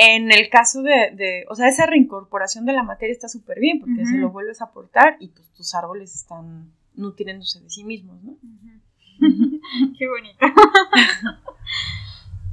En 0.00 0.30
el 0.30 0.48
caso 0.48 0.82
de, 0.82 1.44
o 1.50 1.54
sea, 1.56 1.68
esa 1.68 1.84
reincorporación 1.84 2.64
de 2.64 2.72
la 2.72 2.84
materia 2.84 3.12
está 3.12 3.28
súper 3.28 3.58
bien 3.58 3.80
porque 3.80 4.06
se 4.06 4.16
lo 4.16 4.30
vuelves 4.30 4.62
a 4.62 4.66
aportar 4.66 5.16
y 5.18 5.28
pues 5.28 5.50
tus 5.52 5.74
árboles 5.74 6.14
están 6.14 6.72
nutriéndose 6.94 7.60
de 7.60 7.68
sí 7.68 7.84
mismos, 7.84 8.22
¿no? 8.22 8.36
Qué 9.98 10.08
bonito. 10.08 10.38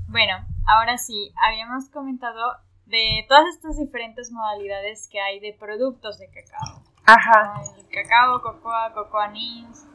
Bueno, 0.07 0.45
ahora 0.65 0.97
sí, 0.97 1.33
habíamos 1.35 1.89
comentado 1.89 2.39
de 2.85 3.25
todas 3.27 3.53
estas 3.53 3.77
diferentes 3.77 4.31
modalidades 4.31 5.09
que 5.11 5.19
hay 5.19 5.41
de 5.41 5.51
productos 5.51 6.19
de 6.19 6.29
cacao. 6.29 6.83
Ajá. 7.05 7.61
El 7.77 7.87
cacao, 7.87 8.41
cocoa, 8.41 8.93
cocoa 8.93 9.27
nibs. 9.29 9.85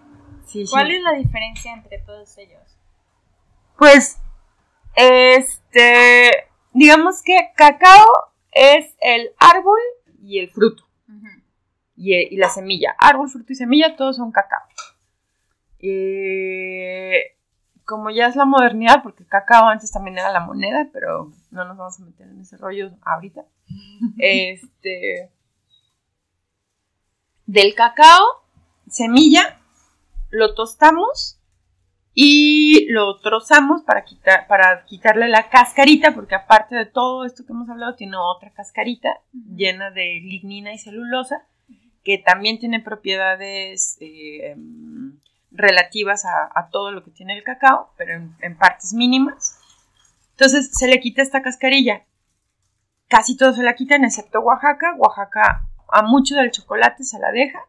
Sí, 0.44 0.64
¿Cuál 0.68 0.90
es 0.90 1.02
la 1.02 1.12
diferencia 1.12 1.72
entre 1.72 2.00
todos 2.00 2.36
ellos? 2.36 2.76
Pues, 3.78 4.20
este, 4.94 6.49
digamos 6.72 7.22
que 7.22 7.50
cacao 7.56 8.06
es 8.52 8.94
el 9.00 9.30
árbol 9.38 9.80
y 10.22 10.38
el 10.38 10.50
fruto. 10.50 10.84
y, 11.96 12.14
y, 12.14 12.36
la 12.36 12.48
semilla. 12.48 12.94
Árbol, 12.98 13.28
fruto 13.28 13.52
y 13.52 13.56
semilla, 13.56 13.96
todos 13.96 14.16
son 14.16 14.32
cacao. 14.32 14.62
Eh, 15.78 17.36
como 17.84 18.10
ya 18.10 18.26
es 18.26 18.36
la 18.36 18.44
modernidad, 18.44 19.02
porque 19.02 19.26
cacao 19.26 19.68
antes 19.68 19.90
también 19.90 20.18
era 20.18 20.30
la 20.30 20.40
moneda, 20.40 20.88
pero 20.92 21.32
no 21.50 21.64
nos 21.64 21.76
vamos 21.76 21.98
a 21.98 22.04
meter 22.04 22.28
en 22.28 22.40
ese 22.40 22.56
rollo 22.56 22.92
ahorita. 23.02 23.44
este. 24.18 25.30
Del 27.46 27.74
cacao, 27.74 28.44
semilla, 28.88 29.58
lo 30.30 30.54
tostamos 30.54 31.39
y 32.14 32.86
lo 32.90 33.18
trozamos 33.20 33.82
para, 33.82 34.04
quitar, 34.04 34.46
para 34.48 34.84
quitarle 34.84 35.28
la 35.28 35.48
cascarita, 35.48 36.12
porque 36.12 36.34
aparte 36.34 36.74
de 36.74 36.86
todo 36.86 37.24
esto 37.24 37.46
que 37.46 37.52
hemos 37.52 37.68
hablado, 37.68 37.94
tiene 37.94 38.16
otra 38.16 38.50
cascarita 38.50 39.20
llena 39.32 39.90
de 39.90 40.20
lignina 40.22 40.72
y 40.72 40.78
celulosa, 40.78 41.46
que 42.02 42.18
también 42.18 42.58
tiene 42.58 42.80
propiedades 42.80 43.96
eh, 44.00 44.56
relativas 45.52 46.24
a, 46.24 46.68
todo 46.70 46.92
lo 46.92 47.04
que 47.04 47.10
tiene 47.10 47.36
el 47.36 47.44
cacao, 47.44 47.92
pero 47.96 48.14
en, 48.14 48.56
partes 48.56 48.92
mínimas. 48.92 49.58
Entonces 50.32 50.70
se 50.72 50.88
le 50.88 51.00
quita 51.00 51.22
esta 51.22 51.42
cascarilla. 51.42 52.04
Casi 53.08 53.36
todo 53.36 53.52
se 53.52 53.62
la 53.62 53.74
quitan, 53.74 54.04
excepto 54.04 54.40
Oaxaca. 54.40 54.94
Oaxaca 54.96 55.66
a 55.88 56.02
mucho 56.02 56.36
del 56.36 56.50
chocolate 56.50 57.04
se 57.04 57.18
la 57.18 57.30
deja. 57.32 57.60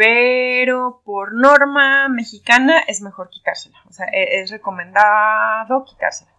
Pero 0.00 1.02
por 1.04 1.34
norma 1.34 2.08
mexicana 2.08 2.80
es 2.88 3.02
mejor 3.02 3.28
quitársela. 3.28 3.76
O 3.86 3.92
sea, 3.92 4.06
e, 4.06 4.40
es, 4.40 4.50
recomendado 4.50 5.84
quitársela. 5.84 6.30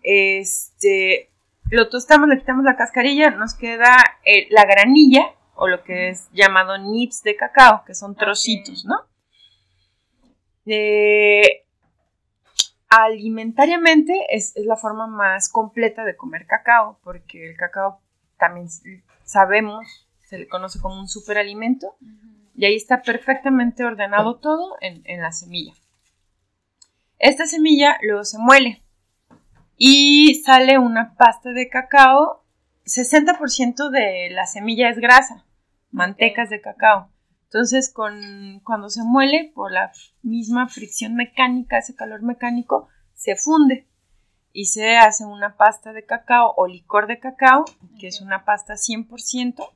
Este, 0.00 1.32
lo 1.70 1.88
tostamos, 1.88 2.28
le 2.28 2.38
quitamos 2.38 2.64
la 2.64 2.76
cascarilla, 2.76 3.30
nos 3.30 3.54
queda 3.54 3.96
eh, 4.24 4.46
la 4.50 4.64
granilla, 4.64 5.34
o 5.56 5.66
lo 5.66 5.82
que 5.82 6.10
es 6.10 6.28
llamado 6.30 6.78
nips 6.78 7.24
de 7.24 7.34
cacao, 7.34 7.82
que 7.84 7.96
son 7.96 8.14
trocitos, 8.14 8.84
¿no? 8.84 8.94
Eh, 10.64 11.64
alimentariamente 12.90 14.14
es, 14.30 14.56
es, 14.56 14.66
la 14.66 14.76
forma 14.76 15.08
más 15.08 15.48
completa 15.48 16.04
de 16.04 16.14
comer 16.14 16.46
cacao, 16.46 17.00
porque 17.02 17.44
el 17.50 17.56
cacao 17.56 18.00
también 18.38 18.68
sabemos, 19.24 20.06
se 20.20 20.38
le 20.38 20.46
conoce 20.46 20.80
como 20.80 21.00
un 21.00 21.08
superalimento, 21.08 21.96
y 22.54 22.64
ahí 22.64 22.76
está 22.76 23.02
perfectamente 23.02 23.84
ordenado 23.84 24.38
todo 24.38 24.76
en, 24.80 25.02
en 25.04 25.22
la 25.22 25.32
semilla. 25.32 25.72
Esta 27.18 27.46
semilla 27.46 27.98
luego 28.02 28.24
se 28.24 28.38
muele 28.38 28.82
y 29.76 30.42
sale 30.44 30.78
una 30.78 31.14
pasta 31.14 31.50
de 31.50 31.68
cacao. 31.68 32.44
60% 32.84 33.90
de 33.90 34.30
la 34.30 34.46
semilla 34.46 34.90
es 34.90 34.98
grasa, 34.98 35.46
mantecas 35.90 36.50
de 36.50 36.60
cacao. 36.60 37.10
Entonces, 37.44 37.92
con, 37.92 38.60
cuando 38.64 38.88
se 38.88 39.04
muele, 39.04 39.52
por 39.54 39.70
la 39.70 39.92
misma 40.22 40.68
fricción 40.68 41.14
mecánica, 41.14 41.78
ese 41.78 41.94
calor 41.94 42.22
mecánico, 42.22 42.88
se 43.14 43.36
funde 43.36 43.86
y 44.52 44.66
se 44.66 44.96
hace 44.96 45.24
una 45.24 45.56
pasta 45.56 45.92
de 45.92 46.04
cacao 46.04 46.54
o 46.56 46.66
licor 46.66 47.06
de 47.06 47.20
cacao, 47.20 47.64
que 48.00 48.08
es 48.08 48.20
una 48.20 48.44
pasta 48.44 48.74
100% 48.74 49.68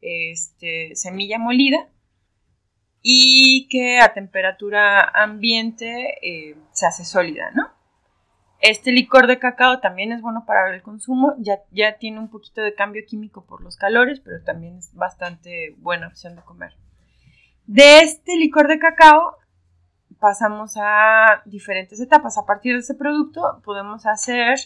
este, 0.00 0.94
semilla 0.94 1.38
molida 1.38 1.88
y 3.06 3.68
que 3.68 4.00
a 4.00 4.14
temperatura 4.14 5.02
ambiente 5.02 6.16
eh, 6.22 6.56
se 6.72 6.86
hace 6.86 7.04
sólida, 7.04 7.50
¿no? 7.52 7.68
Este 8.60 8.92
licor 8.92 9.26
de 9.26 9.38
cacao 9.38 9.80
también 9.80 10.10
es 10.10 10.22
bueno 10.22 10.46
para 10.46 10.74
el 10.74 10.80
consumo, 10.80 11.34
ya, 11.36 11.58
ya 11.70 11.98
tiene 11.98 12.18
un 12.18 12.30
poquito 12.30 12.62
de 12.62 12.74
cambio 12.74 13.02
químico 13.06 13.44
por 13.44 13.60
los 13.60 13.76
calores, 13.76 14.20
pero 14.20 14.42
también 14.42 14.78
es 14.78 14.94
bastante 14.94 15.76
buena 15.80 16.08
opción 16.08 16.34
de 16.34 16.42
comer. 16.42 16.72
De 17.66 18.00
este 18.00 18.36
licor 18.36 18.68
de 18.68 18.78
cacao 18.78 19.36
pasamos 20.18 20.78
a 20.80 21.42
diferentes 21.44 22.00
etapas. 22.00 22.38
A 22.38 22.46
partir 22.46 22.72
de 22.72 22.80
este 22.80 22.94
producto 22.94 23.60
podemos 23.66 24.06
hacer, 24.06 24.58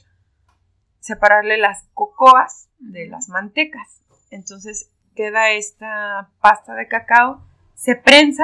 separarle 1.00 1.59
las 1.59 1.88
cocoas 1.92 2.71
de 2.78 3.09
las 3.09 3.28
mantecas. 3.28 4.04
Entonces 4.30 4.92
queda 5.16 5.50
esta 5.50 6.30
pasta 6.40 6.75
de 6.75 6.87
cacao, 6.87 7.48
se 7.78 7.94
prensa 7.94 8.42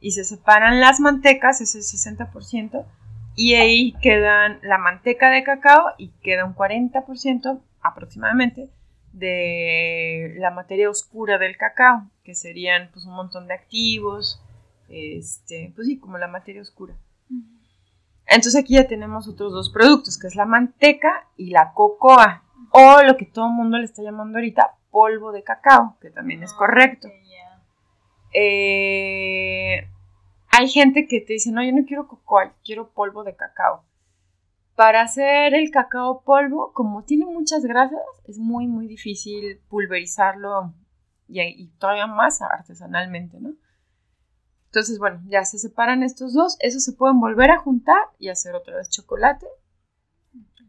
y 0.00 0.12
se 0.12 0.24
separan 0.24 0.80
las 0.80 1.00
mantecas, 1.00 1.60
ese 1.60 1.80
60%, 1.80 2.86
y 3.36 3.54
ahí 3.54 3.92
quedan 4.00 4.58
la 4.62 4.78
manteca 4.78 5.28
de 5.28 5.44
cacao 5.44 5.92
y 5.98 6.08
queda 6.22 6.46
un 6.46 6.54
40% 6.54 7.60
aproximadamente 7.82 8.70
de 9.12 10.34
la 10.38 10.50
materia 10.50 10.88
oscura 10.88 11.36
del 11.36 11.58
cacao, 11.58 12.08
que 12.24 12.34
serían 12.34 12.90
pues 12.92 13.04
un 13.04 13.14
montón 13.14 13.48
de 13.48 13.54
activos, 13.54 14.42
este, 14.88 15.72
pues 15.74 15.86
sí, 15.86 15.98
como 15.98 16.16
la 16.16 16.28
materia 16.28 16.62
oscura. 16.62 16.94
Entonces 18.26 18.56
aquí 18.56 18.74
ya 18.74 18.88
tenemos 18.88 19.28
otros 19.28 19.52
dos 19.52 19.70
productos, 19.70 20.18
que 20.18 20.26
es 20.26 20.36
la 20.36 20.46
manteca 20.46 21.28
y 21.36 21.50
la 21.50 21.72
cocoa, 21.74 22.44
o 22.70 23.02
lo 23.02 23.18
que 23.18 23.26
todo 23.26 23.48
el 23.48 23.54
mundo 23.54 23.76
le 23.76 23.84
está 23.84 24.02
llamando 24.02 24.38
ahorita 24.38 24.74
polvo 24.90 25.32
de 25.32 25.42
cacao, 25.42 25.98
que 26.00 26.10
también 26.10 26.42
es 26.42 26.52
ah, 26.54 26.56
correcto. 26.58 27.08
Eh, 28.32 29.88
hay 30.50 30.68
gente 30.68 31.06
que 31.06 31.20
te 31.20 31.34
dice, 31.34 31.52
no, 31.52 31.62
yo 31.62 31.72
no 31.72 31.84
quiero 31.86 32.08
cocoa, 32.08 32.54
quiero 32.64 32.90
polvo 32.90 33.24
de 33.24 33.36
cacao. 33.36 33.84
Para 34.74 35.02
hacer 35.02 35.54
el 35.54 35.70
cacao 35.70 36.22
polvo, 36.22 36.72
como 36.72 37.04
tiene 37.04 37.26
muchas 37.26 37.64
grasas, 37.64 38.00
es 38.26 38.38
muy, 38.38 38.66
muy 38.66 38.86
difícil 38.86 39.60
pulverizarlo 39.68 40.74
y, 41.28 41.68
todavía 41.78 42.06
más 42.06 42.42
artesanalmente, 42.42 43.38
¿no? 43.40 43.54
Entonces, 44.66 44.98
bueno, 44.98 45.20
ya 45.26 45.44
se 45.44 45.58
separan 45.58 46.02
estos 46.02 46.32
dos, 46.32 46.56
esos 46.60 46.84
se 46.84 46.92
pueden 46.92 47.20
volver 47.20 47.50
a 47.50 47.58
juntar 47.58 48.02
y 48.18 48.28
hacer 48.28 48.54
otra 48.54 48.76
vez 48.76 48.88
chocolate. 48.88 49.46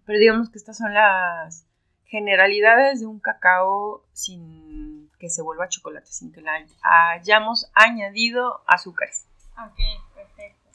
Pero 0.05 0.19
digamos 0.19 0.49
que 0.49 0.57
estas 0.57 0.77
son 0.77 0.93
las 0.93 1.67
generalidades 2.05 2.99
de 2.99 3.05
un 3.05 3.19
cacao 3.19 4.03
sin 4.12 5.00
que 5.21 5.29
se 5.29 5.43
vuelva 5.43 5.69
chocolate, 5.69 6.07
sin 6.07 6.34
que 6.34 6.41
le 6.41 6.49
hayamos 6.81 7.71
añadido 7.75 8.63
azúcares. 8.65 9.27
Ok, 9.53 9.77
perfecto. 10.15 10.69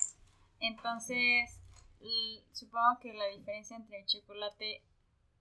Entonces, 0.60 1.58
supongo 2.52 3.00
que 3.00 3.12
la 3.12 3.26
diferencia 3.26 3.76
entre 3.76 3.98
el 3.98 4.06
chocolate, 4.06 4.82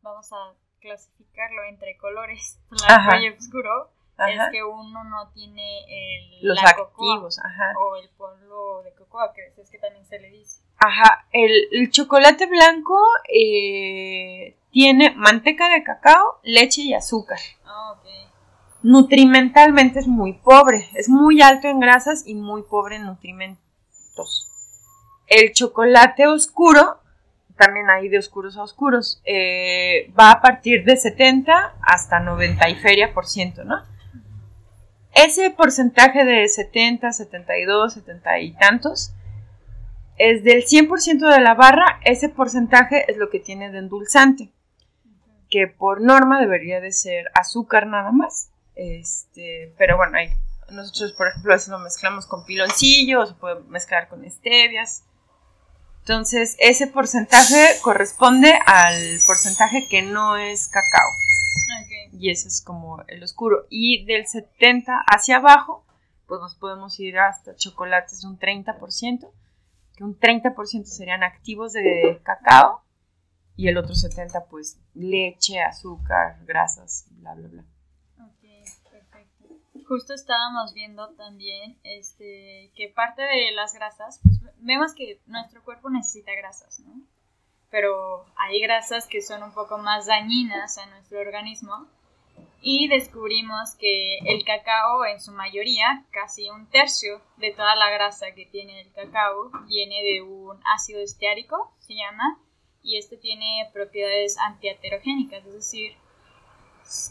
vamos 0.02 0.34
a 0.34 0.54
clasificarlo 0.80 1.64
entre 1.66 1.98
colores, 1.98 2.60
blanco 2.72 3.16
y 3.18 3.30
oscuro, 3.30 3.92
es 4.18 4.42
que 4.52 4.64
uno 4.64 5.04
no 5.04 5.30
tiene 5.34 6.40
el, 6.40 6.48
los 6.48 6.58
activos, 6.64 7.38
ajá. 7.38 7.74
o 7.78 7.98
el 7.98 8.10
polvo 8.10 8.82
de 8.82 8.94
cocoa, 8.96 9.34
que 9.34 9.54
es 9.62 9.70
que 9.70 9.78
también 9.78 10.06
se 10.06 10.18
le 10.18 10.32
dice. 10.32 10.62
Ajá, 10.80 11.28
el, 11.32 11.92
chocolate 11.92 12.48
blanco 12.48 12.98
eh, 13.32 14.58
tiene 14.72 15.12
manteca 15.12 15.70
de 15.70 15.84
cacao, 15.84 16.40
leche 16.42 16.82
y 16.82 16.94
azúcar. 16.96 17.40
Ah, 17.66 17.92
ok. 17.92 18.35
Nutrimentalmente 18.86 19.98
es 19.98 20.08
muy 20.08 20.34
pobre, 20.34 20.88
es 20.94 21.10
muy 21.10 21.42
alto 21.42 21.68
en 21.68 21.80
grasas 21.80 22.22
y 22.28 22.36
muy 22.36 22.62
pobre 22.62 22.98
en 22.98 23.08
nutrimentos. 23.08 24.48
El 25.26 25.54
chocolate 25.54 26.28
oscuro, 26.28 27.00
también 27.58 27.90
hay 27.90 28.10
de 28.10 28.20
oscuros 28.20 28.58
a 28.58 28.62
oscuros, 28.62 29.24
eh, 29.26 30.14
va 30.18 30.30
a 30.30 30.40
partir 30.40 30.86
de 30.86 30.98
70 30.98 31.78
hasta 31.82 32.20
90 32.20 32.70
y 32.70 32.76
feria 32.76 33.12
por 33.12 33.26
ciento, 33.26 33.64
¿no? 33.64 33.78
Ese 35.16 35.50
porcentaje 35.50 36.24
de 36.24 36.48
70, 36.48 37.12
72, 37.12 37.92
70 37.92 38.38
y 38.38 38.52
tantos 38.54 39.14
es 40.20 40.44
del 40.44 40.64
100% 40.64 41.28
de 41.28 41.42
la 41.42 41.56
barra, 41.56 42.00
ese 42.04 42.30
porcentaje 42.30 43.12
es 43.12 43.18
lo 43.18 43.32
que 43.32 43.40
tiene 43.40 43.72
de 43.72 43.80
endulzante, 43.80 44.52
que 45.50 45.66
por 45.66 46.02
norma 46.02 46.40
debería 46.40 46.80
de 46.82 46.92
ser 46.92 47.32
azúcar 47.34 47.88
nada 47.88 48.12
más. 48.12 48.52
Este, 48.76 49.74
pero 49.78 49.98
bueno, 49.98 50.18
hay, 50.18 50.30
nosotros 50.70 51.14
por 51.14 51.28
ejemplo 51.28 51.54
a 51.54 51.56
veces 51.56 51.70
lo 51.70 51.80
mezclamos 51.80 52.26
con 52.26 52.46
piloncillo 52.46 53.22
o 53.22 53.26
se 53.26 53.34
puede 53.34 53.62
mezclar 53.64 54.08
con 54.08 54.30
stevias. 54.30 55.04
Entonces, 56.00 56.56
ese 56.60 56.86
porcentaje 56.88 57.80
corresponde 57.82 58.54
al 58.68 59.20
porcentaje 59.26 59.88
que 59.90 60.04
no 60.04 60.38
es 60.38 60.68
cacao 60.68 61.10
y 62.20 62.30
ese 62.30 62.48
es 62.48 62.62
como 62.62 63.04
el 63.08 63.24
oscuro. 63.24 63.66
Y 63.70 64.06
del 64.06 64.28
70 64.28 65.04
hacia 65.08 65.38
abajo, 65.38 65.86
pues 66.28 66.42
nos 66.42 66.56
podemos 66.56 67.00
ir 67.00 67.18
hasta 67.20 67.56
chocolates 67.56 68.22
de 68.22 68.28
un 68.28 68.40
30%, 68.40 69.30
que 69.96 70.04
un 70.04 70.20
30% 70.20 70.86
serían 70.86 71.24
activos 71.24 71.74
de 71.74 72.20
cacao 72.24 72.82
y 73.56 73.68
el 73.68 73.78
otro 73.78 73.96
70 73.96 74.46
pues 74.46 74.80
leche, 74.94 75.62
azúcar, 75.62 76.38
grasas, 76.46 77.06
bla, 77.12 77.36
bla, 77.36 77.48
bla. 77.48 77.64
Justo 79.88 80.14
estábamos 80.14 80.74
viendo 80.74 81.10
también 81.16 81.78
este, 81.84 82.72
que 82.76 82.90
parte 82.90 83.22
de 83.22 83.52
las 83.52 83.74
grasas, 83.74 84.20
pues 84.24 84.40
vemos 84.58 84.94
que 84.96 85.20
nuestro 85.28 85.64
cuerpo 85.64 85.90
necesita 85.90 86.34
grasas, 86.34 86.80
¿no? 86.80 87.02
Pero 87.70 88.26
hay 88.38 88.62
grasas 88.62 89.08
que 89.08 89.22
son 89.22 89.44
un 89.44 89.54
poco 89.54 89.78
más 89.78 90.08
dañinas 90.08 90.78
a 90.78 90.86
nuestro 90.88 91.20
organismo 91.20 91.88
y 92.62 92.88
descubrimos 92.88 93.76
que 93.76 94.18
el 94.26 94.44
cacao 94.44 95.06
en 95.06 95.22
su 95.22 95.32
mayoría, 95.32 96.04
casi 96.10 96.50
un 96.50 96.68
tercio 96.68 97.22
de 97.38 97.52
toda 97.52 97.76
la 97.76 97.92
grasa 97.92 98.32
que 98.34 98.48
tiene 98.48 98.82
el 98.82 98.92
cacao, 98.92 99.52
viene 99.68 100.02
de 100.04 100.22
un 100.24 100.60
ácido 100.74 101.00
esteárico, 101.00 101.72
se 101.80 101.94
llama, 101.94 102.40
y 102.82 102.98
este 102.98 103.18
tiene 103.18 103.70
propiedades 103.72 104.38
antiaterogénicas, 104.40 105.46
es 105.46 105.54
decir, 105.54 105.96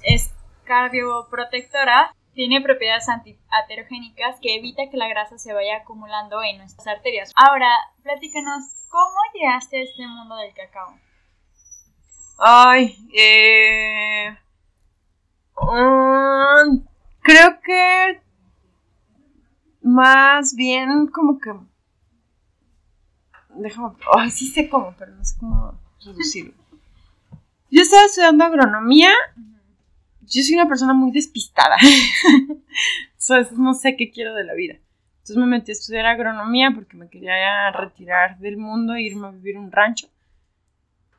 es 0.04 0.32
cardioprotectora, 0.64 2.14
tiene 2.34 2.60
propiedades 2.60 3.08
antiaterogénicas 3.08 4.38
que 4.40 4.56
evita 4.56 4.90
que 4.90 4.96
la 4.96 5.08
grasa 5.08 5.38
se 5.38 5.52
vaya 5.52 5.78
acumulando 5.78 6.42
en 6.42 6.58
nuestras 6.58 6.86
arterias. 6.86 7.32
Ahora, 7.34 7.68
platícanos, 8.02 8.64
¿cómo 8.88 9.16
llegaste 9.34 9.78
a 9.78 9.82
este 9.82 10.06
mundo 10.06 10.36
del 10.36 10.52
cacao? 10.54 10.98
Ay, 12.38 12.96
eh 13.14 14.36
Um, 15.56 16.84
creo 17.22 17.60
que 17.60 18.20
más 19.82 20.54
bien 20.54 21.06
como 21.06 21.38
que... 21.38 21.52
Déjame... 23.50 23.94
Ay, 24.16 24.30
sí 24.30 24.46
sé 24.46 24.68
cómo, 24.68 24.94
pero 24.98 25.12
no 25.12 25.24
sé 25.24 25.36
cómo 25.38 25.78
reducirlo. 26.04 26.54
Yo 27.70 27.82
estaba 27.82 28.04
estudiando 28.04 28.44
agronomía. 28.44 29.12
Yo 30.26 30.42
soy 30.42 30.54
una 30.54 30.68
persona 30.68 30.94
muy 30.94 31.12
despistada. 31.12 31.76
Entonces 33.12 33.58
no 33.58 33.74
sé 33.74 33.96
qué 33.96 34.10
quiero 34.10 34.34
de 34.34 34.44
la 34.44 34.54
vida. 34.54 34.74
Entonces 35.24 35.36
me 35.36 35.46
metí 35.46 35.70
a 35.70 35.72
estudiar 35.72 36.06
agronomía 36.06 36.70
porque 36.74 36.96
me 36.96 37.08
quería 37.08 37.70
retirar 37.70 38.38
del 38.38 38.58
mundo 38.58 38.94
e 38.94 39.02
irme 39.02 39.28
a 39.28 39.30
vivir 39.30 39.56
un 39.56 39.72
rancho. 39.72 40.08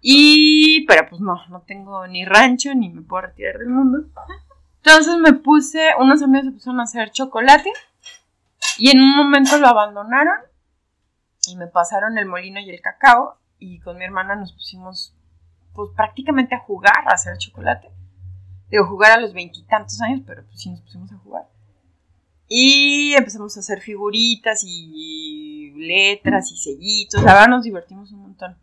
Y, 0.02 0.86
pero 0.86 1.10
pues 1.10 1.20
no, 1.20 1.44
no 1.48 1.62
tengo 1.62 2.06
ni 2.06 2.26
rancho 2.26 2.76
ni 2.76 2.90
me 2.90 3.02
puedo 3.02 3.24
retirar 3.24 3.58
del 3.58 3.70
mundo. 3.70 4.06
Entonces 4.78 5.18
me 5.18 5.34
puse, 5.34 5.90
unos 5.98 6.22
amigos 6.22 6.46
se 6.46 6.52
pusieron 6.52 6.80
a 6.80 6.84
hacer 6.84 7.10
chocolate 7.10 7.72
y 8.78 8.92
en 8.92 9.00
un 9.00 9.18
momento 9.18 9.58
lo 9.58 9.68
abandonaron 9.68 10.38
y 11.48 11.56
me 11.56 11.66
pasaron 11.66 12.20
el 12.20 12.28
molino 12.28 12.60
y 12.60 12.70
el 12.70 12.82
cacao 12.82 13.40
y 13.58 13.80
con 13.80 13.98
mi 13.98 14.06
hermana 14.06 14.36
nos 14.36 14.54
pusimos 14.54 15.16
pues 15.74 15.90
prácticamente 15.96 16.54
a 16.54 16.60
jugar 16.60 17.08
a 17.08 17.16
hacer 17.16 17.38
chocolate. 17.40 17.90
Digo, 18.70 18.86
jugar 18.86 19.12
a 19.12 19.22
los 19.22 19.34
veintitantos 19.34 20.02
años, 20.02 20.22
pero 20.26 20.44
pues 20.46 20.60
sí 20.60 20.70
nos 20.70 20.82
pusimos 20.82 21.12
a 21.12 21.18
jugar. 21.18 21.44
Y 22.48 23.14
empezamos 23.14 23.56
a 23.58 23.60
hacer 23.60 23.82
figuritas 23.82 24.64
y 24.66 25.72
letras 25.76 26.52
y 26.52 26.58
sellitos. 26.58 27.24
La 27.24 27.34
verdad 27.34 27.50
nos 27.50 27.64
divertimos 27.64 28.12
un 28.12 28.22
montón. 28.22 28.58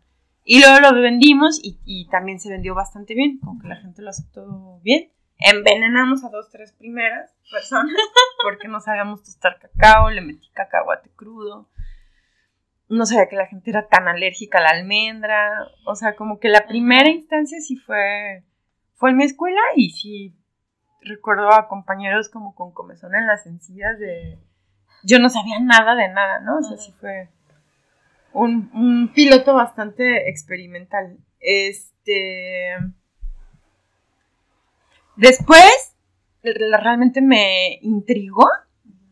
Y 0.45 0.59
luego 0.59 0.79
lo 0.79 1.01
vendimos 1.01 1.59
y, 1.63 1.79
y 1.85 2.07
también 2.09 2.39
se 2.39 2.49
vendió 2.49 2.75
bastante 2.75 3.13
bien, 3.13 3.39
como 3.39 3.61
que 3.61 3.67
la 3.67 3.77
gente 3.77 4.01
lo 4.01 4.09
aceptó 4.09 4.79
bien. 4.83 5.09
Envenenamos 5.39 6.23
a 6.23 6.29
dos, 6.29 6.49
tres 6.51 6.73
primeras 6.73 7.31
personas 7.51 7.93
porque 8.43 8.67
no 8.67 8.79
sabíamos 8.79 9.23
tostar 9.23 9.59
cacao, 9.59 10.09
le 10.09 10.21
metí 10.21 10.49
cacahuate 10.53 11.09
crudo. 11.15 11.69
No 12.89 13.05
sabía 13.05 13.27
que 13.27 13.35
la 13.35 13.47
gente 13.47 13.71
era 13.71 13.87
tan 13.87 14.07
alérgica 14.07 14.59
a 14.59 14.61
la 14.61 14.69
almendra. 14.69 15.67
O 15.85 15.95
sea, 15.95 16.15
como 16.15 16.39
que 16.39 16.49
la 16.49 16.67
primera 16.67 17.09
instancia 17.09 17.59
sí 17.61 17.75
fue, 17.77 18.43
fue 18.95 19.11
en 19.11 19.17
mi 19.17 19.23
escuela 19.25 19.61
y 19.75 19.89
sí 19.91 20.35
recuerdo 21.01 21.51
a 21.51 21.67
compañeros 21.67 22.29
como 22.29 22.55
con 22.55 22.71
comezón 22.71 23.15
en 23.15 23.27
las 23.27 23.45
encías 23.45 23.99
de... 23.99 24.39
Yo 25.03 25.19
no 25.19 25.29
sabía 25.29 25.59
nada 25.59 25.95
de 25.95 26.07
nada, 26.07 26.39
¿no? 26.39 26.59
O 26.59 26.63
sea, 26.63 26.77
sí 26.77 26.93
fue 26.93 27.29
un, 28.31 28.71
un 28.73 29.11
piloto 29.13 29.53
bastante 29.53 30.29
experimental. 30.29 31.17
Este... 31.39 32.77
Después, 35.15 35.93
realmente 36.41 37.21
me 37.21 37.77
intrigó, 37.81 38.47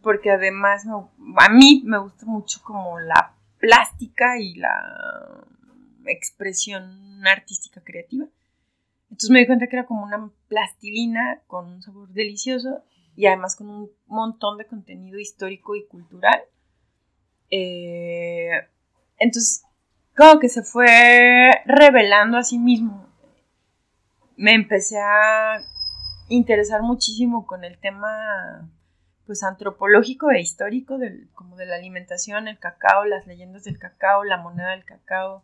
porque 0.02 0.32
además 0.32 0.86
a 0.88 1.50
mí 1.50 1.84
me 1.86 2.00
gusta 2.00 2.26
mucho 2.26 2.62
como 2.64 3.00
la 3.00 3.34
plástica 3.60 4.40
y 4.40 4.56
la 4.56 5.46
expresión 6.08 7.26
artística 7.28 7.82
creativa. 7.82 8.26
Entonces 9.12 9.30
me 9.30 9.40
di 9.40 9.46
cuenta 9.46 9.68
que 9.68 9.76
era 9.76 9.86
como 9.86 10.04
una 10.04 10.32
plastilina 10.48 11.42
con 11.46 11.68
un 11.68 11.82
sabor 11.82 12.10
delicioso 12.10 12.82
y 13.16 13.26
además 13.26 13.58
con 13.58 13.70
un 13.70 13.92
montón 14.08 14.58
de 14.58 14.66
contenido 14.66 15.20
histórico 15.20 15.76
y 15.76 15.86
cultural. 15.86 16.42
Eh, 17.50 18.52
entonces, 19.18 19.64
como 20.16 20.40
que 20.40 20.48
se 20.48 20.64
fue 20.64 21.52
revelando 21.66 22.38
a 22.38 22.44
sí 22.44 22.58
mismo. 22.58 23.06
Me 24.38 24.54
empecé 24.54 24.98
a 25.00 25.62
interesar 26.30 26.82
muchísimo 26.82 27.46
con 27.46 27.66
el 27.66 27.78
tema 27.80 28.72
pues 29.26 29.44
antropológico 29.44 30.32
e 30.32 30.40
histórico 30.40 30.98
del, 30.98 31.30
como 31.34 31.58
de 31.58 31.66
la 31.66 31.76
alimentación, 31.76 32.48
el 32.48 32.60
cacao, 32.60 33.04
las 33.04 33.28
leyendas 33.28 33.66
del 33.66 33.78
cacao, 33.78 34.24
la 34.24 34.38
moneda 34.38 34.72
del 34.72 34.86
cacao, 34.86 35.44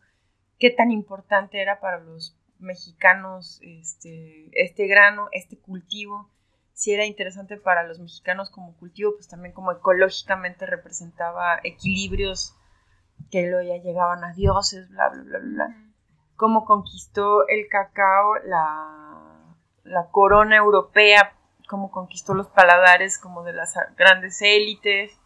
qué 0.57 0.71
tan 0.71 0.89
importante 0.91 1.61
era 1.61 1.79
para 1.81 1.99
los 1.99 2.35
mexicanos 2.59 3.59
este, 3.61 4.49
este 4.53 4.87
grano, 4.87 5.29
este 5.31 5.57
cultivo, 5.57 6.29
si 6.73 6.93
era 6.93 7.05
interesante 7.05 7.57
para 7.57 7.83
los 7.87 7.99
mexicanos 7.99 8.51
como 8.51 8.75
cultivo, 8.77 9.13
pues 9.15 9.27
también 9.27 9.53
como 9.53 9.71
ecológicamente 9.71 10.65
representaba 10.67 11.59
equilibrios 11.63 12.55
que 13.31 13.47
luego 13.47 13.67
ya 13.67 13.81
llegaban 13.81 14.23
a 14.23 14.33
dioses, 14.33 14.87
bla, 14.89 15.09
bla, 15.09 15.23
bla, 15.23 15.39
bla. 15.39 15.83
Cómo 16.35 16.65
conquistó 16.65 17.47
el 17.47 17.67
cacao 17.67 18.35
la, 18.45 19.55
la 19.83 20.07
corona 20.11 20.55
europea, 20.57 21.33
cómo 21.67 21.89
conquistó 21.89 22.35
los 22.35 22.47
paladares 22.47 23.17
como 23.17 23.43
de 23.43 23.53
las 23.53 23.73
grandes 23.97 24.41
élites, 24.43 25.19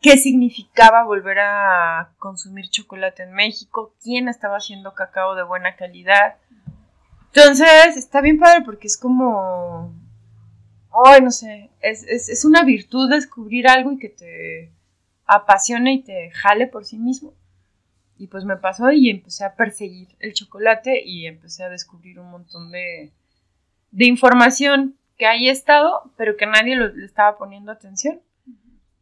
qué 0.00 0.16
significaba 0.16 1.04
volver 1.04 1.38
a 1.40 2.12
consumir 2.18 2.68
chocolate 2.68 3.22
en 3.22 3.32
México, 3.32 3.94
quién 4.02 4.28
estaba 4.28 4.56
haciendo 4.56 4.94
cacao 4.94 5.34
de 5.34 5.42
buena 5.42 5.76
calidad. 5.76 6.36
Entonces, 7.26 7.96
está 7.96 8.20
bien 8.20 8.38
padre 8.38 8.62
porque 8.64 8.86
es 8.86 8.96
como, 8.96 9.92
ay, 11.04 11.20
no 11.22 11.30
sé, 11.30 11.70
es, 11.80 12.02
es, 12.04 12.44
una 12.44 12.64
virtud 12.64 13.10
descubrir 13.10 13.68
algo 13.68 13.92
y 13.92 13.98
que 13.98 14.08
te 14.08 14.72
apasione 15.26 15.94
y 15.94 16.02
te 16.02 16.30
jale 16.30 16.66
por 16.66 16.84
sí 16.84 16.98
mismo. 16.98 17.34
Y 18.18 18.28
pues 18.28 18.44
me 18.44 18.56
pasó 18.56 18.90
y 18.92 19.10
empecé 19.10 19.44
a 19.44 19.54
perseguir 19.54 20.08
el 20.20 20.32
chocolate 20.32 21.02
y 21.04 21.26
empecé 21.26 21.64
a 21.64 21.68
descubrir 21.68 22.18
un 22.18 22.30
montón 22.30 22.70
de, 22.70 23.12
de 23.90 24.06
información 24.06 24.96
que 25.18 25.26
ahí 25.26 25.48
estado, 25.48 26.10
pero 26.16 26.36
que 26.36 26.46
nadie 26.46 26.76
le 26.76 27.04
estaba 27.04 27.36
poniendo 27.36 27.72
atención. 27.72 28.20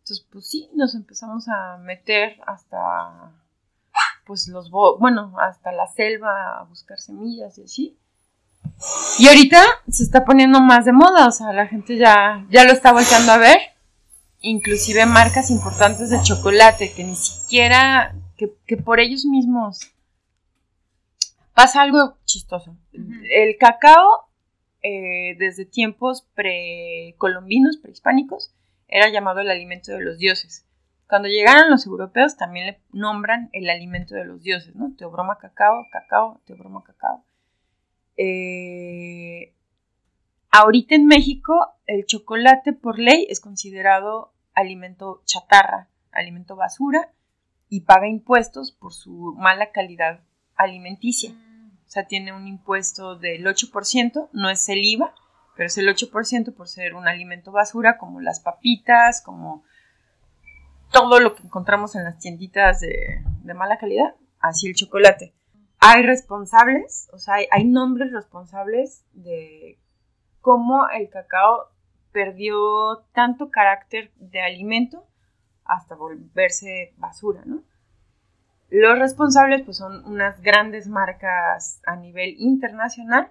Entonces, 0.05 0.27
pues 0.31 0.47
sí, 0.47 0.69
nos 0.75 0.95
empezamos 0.95 1.49
a 1.49 1.79
meter 1.79 2.37
hasta, 2.47 3.33
pues 4.27 4.49
los, 4.49 4.71
bueno, 4.71 5.35
hasta 5.41 5.73
la 5.73 5.87
selva 5.87 6.59
a 6.59 6.65
buscar 6.65 6.99
semillas 6.99 7.57
y 7.57 7.63
así. 7.63 7.99
Y 9.19 9.29
ahorita 9.29 9.63
se 9.89 10.03
está 10.03 10.27
poniendo 10.27 10.61
más 10.61 10.85
de 10.85 10.93
moda, 10.93 11.27
o 11.27 11.31
sea, 11.31 11.55
la 11.55 11.67
gente 11.69 11.97
ya, 11.97 12.45
ya 12.51 12.65
lo 12.65 12.73
está 12.73 12.93
volteando 12.93 13.33
a 13.33 13.39
ver. 13.39 13.57
Inclusive 14.41 15.07
marcas 15.07 15.51
importantes 15.51 16.11
de 16.11 16.21
chocolate 16.21 16.93
que 16.93 17.03
ni 17.03 17.17
siquiera, 17.17 18.15
que, 18.37 18.77
por 18.77 19.01
ellos 19.01 19.25
mismos 19.25 19.91
pasa 21.55 21.81
algo 21.81 22.19
chistoso. 22.27 22.77
El 22.93 23.57
cacao, 23.59 24.29
eh, 24.83 25.35
desde 25.39 25.65
tiempos 25.65 26.27
precolombinos, 26.35 27.79
prehispánicos, 27.79 28.53
era 28.95 29.11
llamado 29.11 29.41
el 29.41 29.51
alimento 29.51 29.91
de 29.91 30.05
los 30.05 30.19
dioses. 30.19 30.65
Cuando 31.09 31.27
llegaron 31.27 31.69
los 31.69 31.85
europeos 31.85 32.37
también 32.37 32.67
le 32.69 32.81
nombran 32.93 33.51
el 33.53 33.69
alimento 33.69 34.15
de 34.15 34.25
los 34.25 34.41
dioses, 34.41 34.77
¿no? 34.77 34.95
Teobroma 34.97 35.37
cacao, 35.37 35.85
cacao, 35.91 36.41
teobroma 36.47 36.85
cacao. 36.85 37.25
Eh, 38.17 39.53
ahorita 40.53 40.95
en 40.95 41.07
México 41.07 41.75
el 41.87 42.07
chocolate 42.07 42.73
por 42.73 43.01
ley 43.01 43.27
es 43.29 43.41
considerado 43.41 44.33
alimento 44.55 45.23
chatarra, 45.25 45.89
alimento 46.13 46.55
basura 46.55 47.11
y 47.69 47.81
paga 47.81 48.07
impuestos 48.07 48.71
por 48.71 48.93
su 48.93 49.35
mala 49.37 49.73
calidad 49.73 50.21
alimenticia. 50.55 51.33
O 51.85 51.91
sea, 51.91 52.07
tiene 52.07 52.33
un 52.33 52.47
impuesto 52.47 53.17
del 53.17 53.45
8%, 53.45 54.29
no 54.33 54.51
es 54.51 54.69
el 54.69 54.85
IVA, 54.85 55.13
pero 55.57 55.67
es 55.67 55.79
el 55.79 55.89
8% 55.89 56.55
por 56.55 56.69
ser 56.69 56.95
un 56.95 57.07
alimento 57.07 57.53
basura, 57.53 57.97
como 57.99 58.21
las 58.21 58.41
papitas, 58.41 59.23
como 59.23 59.65
todo 60.91 61.21
lo 61.21 61.35
que 61.35 61.43
encontramos 61.43 61.97
en 61.97 62.05
las 62.05 62.19
tienditas 62.19 62.81
de, 62.81 63.23
mala 63.55 63.79
calidad, 63.79 64.15
así 64.41 64.69
el 64.69 64.75
chocolate. 64.75 65.35
Hay 65.81 66.03
responsables, 66.03 67.09
o 67.13 67.19
sea, 67.19 67.35
hay, 67.51 67.65
nombres 67.65 68.13
responsables 68.13 69.05
de 69.13 69.79
cómo 70.41 70.89
el 70.89 71.11
cacao 71.11 71.71
perdió 72.13 73.05
tanto 73.13 73.51
carácter 73.51 74.13
de 74.17 74.41
alimento 74.41 75.07
hasta 75.65 75.95
volverse 75.95 76.95
basura, 76.97 77.43
¿no? 77.45 77.63
Los 78.71 78.99
responsables 78.99 79.63
pues 79.63 79.77
son 79.77 80.05
unas 80.07 80.41
grandes 80.41 80.89
marcas 80.89 81.81
a 81.87 81.97
nivel 81.97 82.35
internacional 82.39 83.31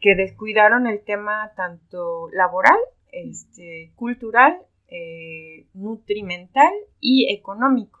que 0.00 0.14
descuidaron 0.14 0.86
el 0.86 1.04
tema 1.04 1.52
tanto 1.56 2.28
laboral, 2.32 2.78
este, 3.12 3.92
cultural, 3.96 4.62
eh, 4.88 5.66
nutrimental 5.74 6.72
y 7.00 7.32
económico, 7.32 8.00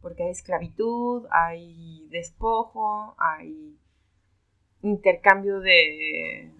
porque 0.00 0.24
hay 0.24 0.30
esclavitud, 0.30 1.26
hay 1.30 2.06
despojo, 2.10 3.14
hay 3.18 3.78
intercambio 4.82 5.60
de, 5.60 6.50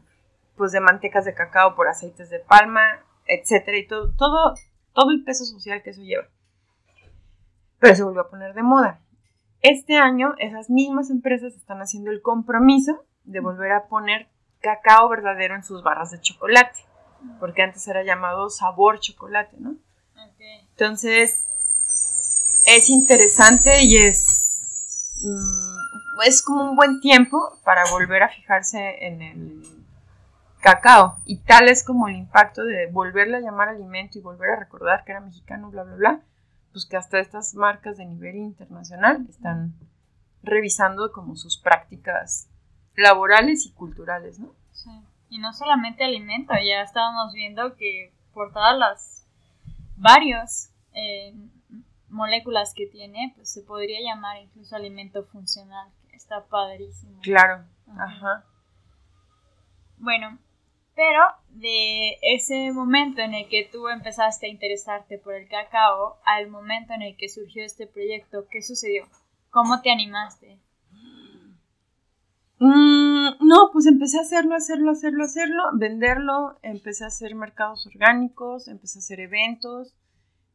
pues, 0.56 0.72
de 0.72 0.80
mantecas 0.80 1.24
de 1.24 1.34
cacao 1.34 1.74
por 1.74 1.88
aceites 1.88 2.30
de 2.30 2.40
palma, 2.40 3.04
etcétera, 3.26 3.78
y 3.78 3.86
todo, 3.86 4.14
todo, 4.16 4.54
todo 4.92 5.10
el 5.10 5.24
peso 5.24 5.44
social 5.44 5.82
que 5.82 5.90
eso 5.90 6.02
lleva. 6.02 6.28
Pero 7.78 7.94
se 7.94 8.02
volvió 8.02 8.22
a 8.22 8.30
poner 8.30 8.54
de 8.54 8.62
moda. 8.62 9.00
Este 9.60 9.96
año 9.96 10.34
esas 10.38 10.68
mismas 10.68 11.10
empresas 11.10 11.54
están 11.54 11.78
haciendo 11.78 12.10
el 12.10 12.20
compromiso 12.20 13.04
de 13.24 13.40
volver 13.40 13.72
a 13.72 13.88
poner 13.88 14.28
cacao 14.64 15.10
verdadero 15.10 15.54
en 15.54 15.62
sus 15.62 15.82
barras 15.82 16.10
de 16.10 16.20
chocolate, 16.20 16.80
porque 17.38 17.62
antes 17.62 17.86
era 17.86 18.02
llamado 18.02 18.48
sabor 18.48 18.98
chocolate, 18.98 19.56
¿no? 19.60 19.76
Entonces, 20.70 22.64
es 22.66 22.88
interesante 22.88 23.82
y 23.82 23.98
es, 23.98 25.20
mm, 25.22 26.20
es 26.26 26.42
como 26.42 26.70
un 26.70 26.76
buen 26.76 27.00
tiempo 27.00 27.58
para 27.62 27.84
volver 27.90 28.22
a 28.22 28.28
fijarse 28.28 29.06
en 29.06 29.22
el 29.22 29.62
cacao. 30.60 31.16
Y 31.26 31.38
tal 31.40 31.68
es 31.68 31.84
como 31.84 32.08
el 32.08 32.16
impacto 32.16 32.64
de 32.64 32.86
volverle 32.86 33.36
a 33.36 33.40
llamar 33.40 33.68
alimento 33.68 34.18
y 34.18 34.22
volver 34.22 34.50
a 34.50 34.60
recordar 34.60 35.04
que 35.04 35.12
era 35.12 35.20
mexicano, 35.20 35.70
bla, 35.70 35.84
bla, 35.84 35.96
bla, 35.96 36.20
pues 36.72 36.86
que 36.86 36.96
hasta 36.96 37.20
estas 37.20 37.54
marcas 37.54 37.98
de 37.98 38.06
nivel 38.06 38.36
internacional 38.36 39.26
están 39.28 39.74
revisando 40.42 41.12
como 41.12 41.36
sus 41.36 41.58
prácticas 41.58 42.48
laborales 42.96 43.66
y 43.66 43.72
culturales, 43.72 44.38
¿no? 44.38 44.54
Sí. 44.72 44.90
Y 45.28 45.38
no 45.38 45.52
solamente 45.52 46.04
alimento, 46.04 46.54
ya 46.54 46.82
estábamos 46.82 47.32
viendo 47.32 47.76
que 47.76 48.12
por 48.32 48.52
todas 48.52 48.76
las 48.76 49.26
varios 49.96 50.70
eh, 50.92 51.34
moléculas 52.08 52.74
que 52.74 52.86
tiene, 52.86 53.32
pues 53.36 53.50
se 53.50 53.62
podría 53.62 54.00
llamar 54.00 54.38
incluso 54.38 54.76
alimento 54.76 55.24
funcional. 55.24 55.90
Está 56.12 56.44
padrísimo. 56.44 57.20
Claro, 57.22 57.64
ajá. 57.98 58.44
Bueno, 59.98 60.38
pero 60.94 61.20
de 61.48 62.18
ese 62.22 62.72
momento 62.72 63.20
en 63.20 63.34
el 63.34 63.48
que 63.48 63.68
tú 63.70 63.88
empezaste 63.88 64.46
a 64.46 64.50
interesarte 64.50 65.18
por 65.18 65.34
el 65.34 65.48
cacao 65.48 66.18
al 66.24 66.48
momento 66.48 66.92
en 66.92 67.02
el 67.02 67.16
que 67.16 67.28
surgió 67.28 67.64
este 67.64 67.86
proyecto, 67.86 68.46
¿qué 68.50 68.62
sucedió? 68.62 69.06
¿Cómo 69.50 69.80
te 69.80 69.90
animaste? 69.90 70.58
Mm, 72.66 73.46
no, 73.46 73.68
pues 73.74 73.84
empecé 73.84 74.16
a 74.16 74.22
hacerlo, 74.22 74.54
hacerlo, 74.54 74.92
hacerlo, 74.92 75.24
hacerlo, 75.24 75.64
venderlo, 75.74 76.58
empecé 76.62 77.04
a 77.04 77.08
hacer 77.08 77.34
mercados 77.34 77.86
orgánicos, 77.86 78.68
empecé 78.68 78.98
a 78.98 79.00
hacer 79.00 79.20
eventos, 79.20 79.94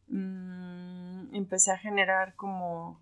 mm, 0.08 1.36
empecé 1.36 1.72
a 1.72 1.78
generar 1.78 2.34
como 2.36 3.00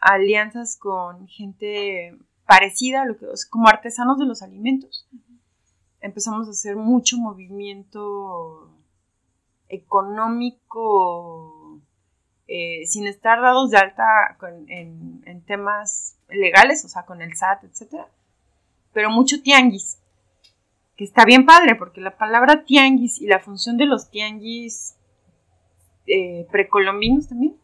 alianzas 0.00 0.76
con 0.76 1.26
gente 1.28 2.18
parecida 2.46 3.02
a 3.02 3.06
lo 3.06 3.16
que, 3.16 3.24
como 3.48 3.68
artesanos 3.68 4.18
de 4.18 4.26
los 4.26 4.42
alimentos. 4.42 5.08
Empezamos 6.02 6.46
a 6.48 6.50
hacer 6.50 6.76
mucho 6.76 7.16
movimiento 7.16 8.70
económico 9.70 10.70
eh, 12.48 12.84
sin 12.86 13.06
estar 13.06 13.40
dados 13.40 13.70
de 13.70 13.78
alta 13.78 14.36
en, 14.68 15.42
temas 15.46 16.18
legales, 16.28 16.84
o 16.84 16.88
sea, 16.88 17.06
con 17.06 17.22
el 17.22 17.34
SAT, 17.34 17.64
etcétera 17.64 18.08
pero 18.96 19.10
mucho 19.10 19.42
tianguis, 19.42 19.98
que 20.96 21.04
está 21.04 21.26
bien 21.26 21.44
padre, 21.44 21.74
porque 21.74 22.00
la 22.00 22.16
palabra 22.16 22.64
tianguis 22.64 23.20
y 23.20 23.26
la 23.26 23.40
función 23.40 23.76
de 23.76 23.84
los 23.84 24.08
tianguis 24.08 24.96
eh, 26.06 26.46
precolombinos 26.50 27.28
también. 27.28 27.58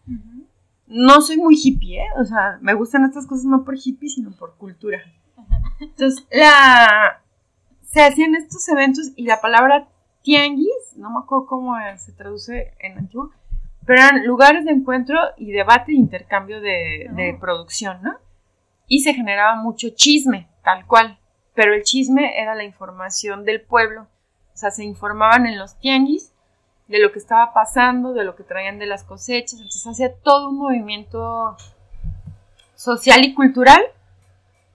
No 0.87 1.23
soy 1.23 1.38
muy 1.38 1.55
hippie, 1.57 2.03
¿eh? 2.03 2.09
O 2.21 2.27
sea, 2.27 2.59
me 2.61 2.75
gustan 2.75 3.07
estas 3.07 3.27
cosas 3.27 3.47
no 3.47 3.64
por 3.64 3.77
hippie, 3.83 4.11
sino 4.11 4.33
por 4.33 4.59
cultura. 4.59 5.01
Entonces, 5.81 6.27
la... 6.31 7.23
se 7.81 8.03
hacían 8.03 8.35
estos 8.35 8.68
eventos 8.68 9.12
y 9.16 9.25
la 9.25 9.40
palabra 9.40 9.88
tianguis, 10.21 10.68
no 10.97 11.09
me 11.09 11.21
acuerdo 11.21 11.47
cómo 11.47 11.77
se 11.97 12.12
traduce 12.12 12.75
en 12.79 12.99
antiguo, 12.99 13.31
pero 13.87 14.03
eran 14.03 14.27
lugares 14.27 14.66
de 14.66 14.73
encuentro 14.73 15.18
y 15.38 15.51
debate 15.51 15.92
e 15.92 15.95
intercambio 15.95 16.61
de, 16.61 17.09
de 17.11 17.38
producción, 17.40 18.03
¿no? 18.03 18.16
Y 18.87 19.01
se 19.01 19.14
generaba 19.14 19.55
mucho 19.55 19.88
chisme, 19.95 20.51
tal 20.62 20.87
cual 20.87 21.18
pero 21.55 21.75
el 21.75 21.83
chisme 21.83 22.41
era 22.41 22.55
la 22.55 22.65
información 22.65 23.45
del 23.45 23.61
pueblo. 23.61 24.07
O 24.55 24.57
sea, 24.57 24.71
se 24.71 24.85
informaban 24.85 25.47
en 25.47 25.59
los 25.59 25.79
tianguis 25.79 26.33
de 26.88 26.99
lo 26.99 27.12
que 27.12 27.19
estaba 27.19 27.53
pasando, 27.53 28.12
de 28.12 28.25
lo 28.25 28.37
que 28.37 28.45
traían 28.45 28.79
de 28.79 28.87
las 28.87 29.05
cosechas. 29.05 29.55
Entonces 29.55 29.87
hacía 29.87 30.15
todo 30.15 30.51
un 30.51 30.59
movimiento 30.59 31.57
social 32.75 33.25
y 33.25 33.35
cultural 33.35 33.83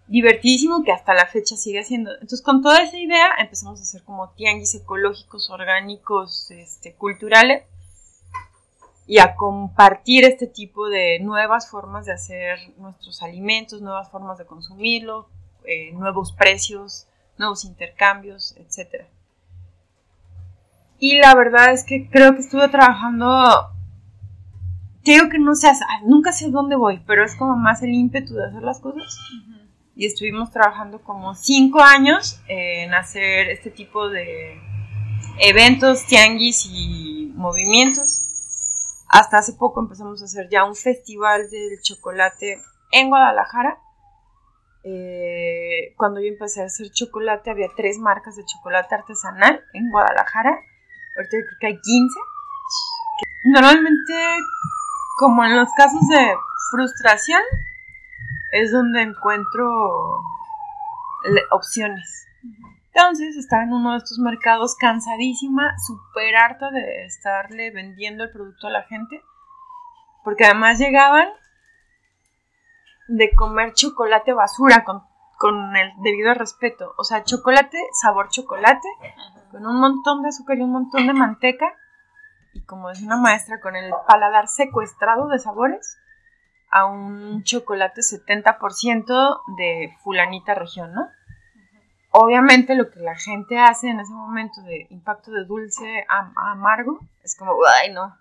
divertidísimo 0.08 0.84
que 0.84 0.92
hasta 0.92 1.14
la 1.14 1.28
fecha 1.28 1.56
sigue 1.56 1.80
haciendo. 1.80 2.12
Entonces 2.14 2.42
con 2.42 2.62
toda 2.62 2.82
esa 2.82 2.98
idea 2.98 3.36
empezamos 3.40 3.80
a 3.80 3.84
hacer 3.84 4.04
como 4.04 4.30
tianguis 4.32 4.74
ecológicos, 4.76 5.50
orgánicos, 5.50 6.50
este, 6.52 6.94
culturales 6.96 7.64
y 9.06 9.20
a 9.20 9.36
compartir 9.36 10.26
este 10.26 10.48
tipo 10.48 10.90
de 10.90 11.20
nuevas 11.20 11.70
formas 11.70 12.06
de 12.06 12.14
hacer 12.14 12.60
nuestros 12.78 13.22
alimentos, 13.22 13.82
nuevas 13.82 14.10
formas 14.10 14.38
de 14.38 14.46
consumirlo, 14.46 15.30
eh, 15.68 15.92
nuevos 15.92 16.32
precios, 16.32 17.08
nuevos 17.38 17.66
intercambios, 17.66 18.56
etc. 18.58 19.06
Y 20.98 21.18
la 21.18 21.36
verdad 21.36 21.74
es 21.74 21.84
que 21.84 22.10
creo 22.10 22.34
que 22.34 22.40
estuve 22.40 22.70
trabajando, 22.70 23.74
te 25.04 25.12
digo 25.12 25.30
que 25.30 25.40
no 25.40 25.56
sé, 25.56 25.70
nunca 26.06 26.32
sé 26.32 26.50
dónde 26.50 26.78
voy, 26.78 27.04
pero 27.06 27.26
es 27.26 27.36
como 27.36 27.58
más 27.58 27.84
el 27.84 27.94
ímpetu 27.94 28.34
de 28.34 28.48
hacer 28.48 28.64
las 28.64 28.80
cosas. 28.80 29.18
Y 29.94 30.06
estuvimos 30.06 30.52
trabajando 30.52 31.02
como 31.02 31.36
cinco 31.36 31.82
años 31.82 32.40
en 32.48 32.94
hacer 32.94 33.50
este 33.50 33.70
tipo 33.70 34.10
de 34.10 34.62
eventos, 35.40 36.06
tianguis 36.06 36.66
y 36.72 37.34
movimientos. 37.36 38.24
Hasta 39.10 39.40
hace 39.40 39.54
poco 39.54 39.82
empezamos 39.82 40.22
a 40.22 40.26
hacer 40.26 40.48
ya 40.50 40.64
un 40.64 40.76
festival 40.76 41.50
del 41.50 41.82
chocolate 41.82 42.62
en 42.92 43.10
Guadalajara 43.10 43.80
eh, 44.90 45.94
cuando 45.98 46.22
yo 46.22 46.28
empecé 46.28 46.62
a 46.62 46.66
hacer 46.66 46.90
chocolate 46.92 47.52
había 47.52 47.68
tres 47.76 47.98
marcas 48.00 48.38
de 48.38 48.46
chocolate 48.46 48.96
artesanal 48.96 49.62
en 49.74 49.92
Guadalajara. 49.92 50.52
Ahorita 51.18 51.32
creo 51.32 51.58
que 51.60 51.68
hay 51.68 51.82
15. 51.82 52.20
Normalmente, 53.46 54.14
como 55.18 55.44
en 55.44 55.58
los 55.58 55.70
casos 55.76 56.08
de 56.08 56.36
frustración, 56.72 57.42
es 58.54 58.72
donde 58.72 59.02
encuentro 59.02 60.24
opciones. 61.52 62.28
Entonces 62.94 63.36
estaba 63.36 63.64
en 63.64 63.74
uno 63.74 63.92
de 63.92 63.98
estos 63.98 64.20
mercados 64.20 64.76
cansadísima, 64.76 65.78
súper 65.86 66.36
harta 66.36 66.72
de 66.72 67.06
estarle 67.06 67.72
vendiendo 67.72 68.24
el 68.24 68.32
producto 68.32 68.68
a 68.68 68.72
la 68.72 68.84
gente, 68.84 69.22
porque 70.24 70.46
además 70.46 70.80
llegaban 70.80 71.28
de 73.08 73.34
comer 73.36 73.74
chocolate 73.74 74.34
basura 74.34 74.84
con, 74.84 75.04
con 75.38 75.76
el 75.76 75.92
debido 76.02 76.34
respeto. 76.34 76.94
O 76.98 77.04
sea, 77.04 77.24
chocolate, 77.24 77.78
sabor 77.94 78.30
chocolate, 78.30 78.88
con 79.52 79.66
un 79.66 79.80
montón 79.80 80.22
de 80.22 80.30
azúcar 80.30 80.58
y 80.58 80.62
un 80.62 80.72
montón 80.72 81.08
de 81.08 81.14
manteca. 81.14 81.74
Y 82.54 82.64
como 82.66 82.90
es 82.90 83.02
una 83.02 83.18
maestra, 83.18 83.60
con 83.62 83.76
el 83.76 83.92
paladar 84.08 84.48
secuestrado 84.48 85.28
de 85.28 85.40
sabores 85.40 85.98
a 86.72 86.86
un 86.86 87.44
chocolate 87.44 88.02
70% 88.02 89.42
de 89.58 89.94
fulanita 90.04 90.54
región, 90.54 90.94
¿no? 90.94 91.08
Obviamente 92.12 92.76
lo 92.76 92.90
que 92.90 93.00
la 93.00 93.16
gente 93.16 93.60
hace 93.60 93.90
en 93.90 94.00
ese 94.00 94.14
momento 94.14 94.62
de 94.62 94.88
impacto 94.90 95.32
de 95.32 95.46
dulce 95.46 96.06
a, 96.10 96.32
amargo 96.52 97.00
es 97.24 97.38
como, 97.38 97.54
ay, 97.82 97.94
no, 97.94 98.16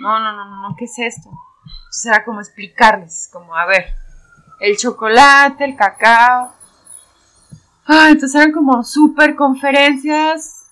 no, 0.00 0.20
no, 0.20 0.32
no, 0.32 0.68
no, 0.68 0.76
¿qué 0.76 0.86
es 0.86 0.98
esto? 0.98 1.28
Entonces 1.28 2.06
era 2.06 2.24
como 2.24 2.40
explicarles, 2.40 3.28
como, 3.32 3.54
a 3.54 3.66
ver, 3.66 3.94
el 4.62 4.76
chocolate, 4.76 5.64
el 5.64 5.76
cacao. 5.76 6.52
Ah, 7.84 8.06
entonces 8.10 8.34
eran 8.36 8.52
como 8.52 8.84
super 8.84 9.34
conferencias 9.34 10.66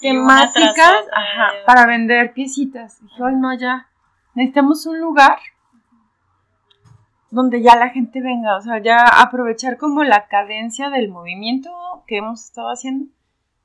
temáticas 0.00 1.04
para 1.66 1.86
vender 1.86 2.32
piecitas. 2.32 3.00
Dije, 3.02 3.22
ay, 3.22 3.36
no, 3.36 3.52
ya, 3.54 3.88
necesitamos 4.34 4.86
un 4.86 5.00
lugar 5.00 5.38
donde 7.30 7.62
ya 7.62 7.76
la 7.76 7.90
gente 7.90 8.22
venga, 8.22 8.56
o 8.56 8.62
sea, 8.62 8.78
ya 8.78 9.02
aprovechar 9.20 9.76
como 9.76 10.02
la 10.02 10.28
cadencia 10.28 10.88
del 10.88 11.10
movimiento 11.10 11.70
que 12.06 12.18
hemos 12.18 12.44
estado 12.44 12.70
haciendo 12.70 13.12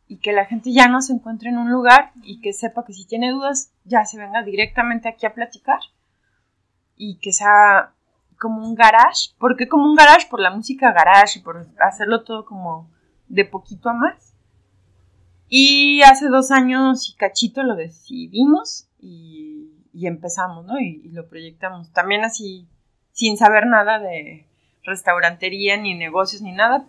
y 0.08 0.17
que 0.17 0.34
la 0.34 0.45
gente 0.45 0.73
ya 0.73 0.88
no 0.89 1.02
se 1.02 1.13
encuentre 1.13 1.49
en 1.49 1.60
un 1.60 1.71
lugar 1.71 2.12
y 2.23 2.41
que 2.41 2.52
sepa 2.52 2.84
que 2.84 2.93
si 2.93 3.06
tiene 3.06 3.32
dudas 3.32 3.71
ya 3.86 4.06
se 4.06 4.17
venga 4.17 4.41
directamente 4.43 5.08
aquí 5.08 5.25
a 5.28 5.34
platicar 5.34 5.80
y 6.97 7.19
que 7.19 7.32
sea 7.32 7.93
como 8.39 8.65
un 8.65 8.73
garage. 8.73 9.32
¿Por 9.38 9.56
qué 9.56 9.67
como 9.67 9.86
un 9.86 9.95
garage? 9.95 10.28
Por 10.30 10.39
la 10.39 10.49
música 10.49 10.91
garage 10.91 11.39
y 11.39 11.41
por 11.43 11.67
hacerlo 11.80 12.23
todo 12.23 12.45
como 12.45 12.89
de 13.28 13.45
poquito 13.45 13.89
a 13.89 13.93
más. 13.93 14.34
Y 15.47 16.02
hace 16.04 16.28
dos 16.28 16.52
años 16.52 17.10
y 17.10 17.15
cachito 17.15 17.63
lo 17.63 17.75
decidimos 17.75 18.88
y, 18.99 19.71
empezamos, 19.93 20.65
¿no? 20.65 20.80
Y, 20.80 21.10
lo 21.10 21.28
proyectamos. 21.28 21.91
También 21.91 22.23
así, 22.23 22.67
sin 23.12 23.38
saber 23.38 23.67
nada 23.67 23.99
de 23.99 24.47
restaurantería, 24.84 25.78
ni 25.78 25.95
negocios, 25.95 26.41
ni 26.41 26.54
nada. 26.54 26.86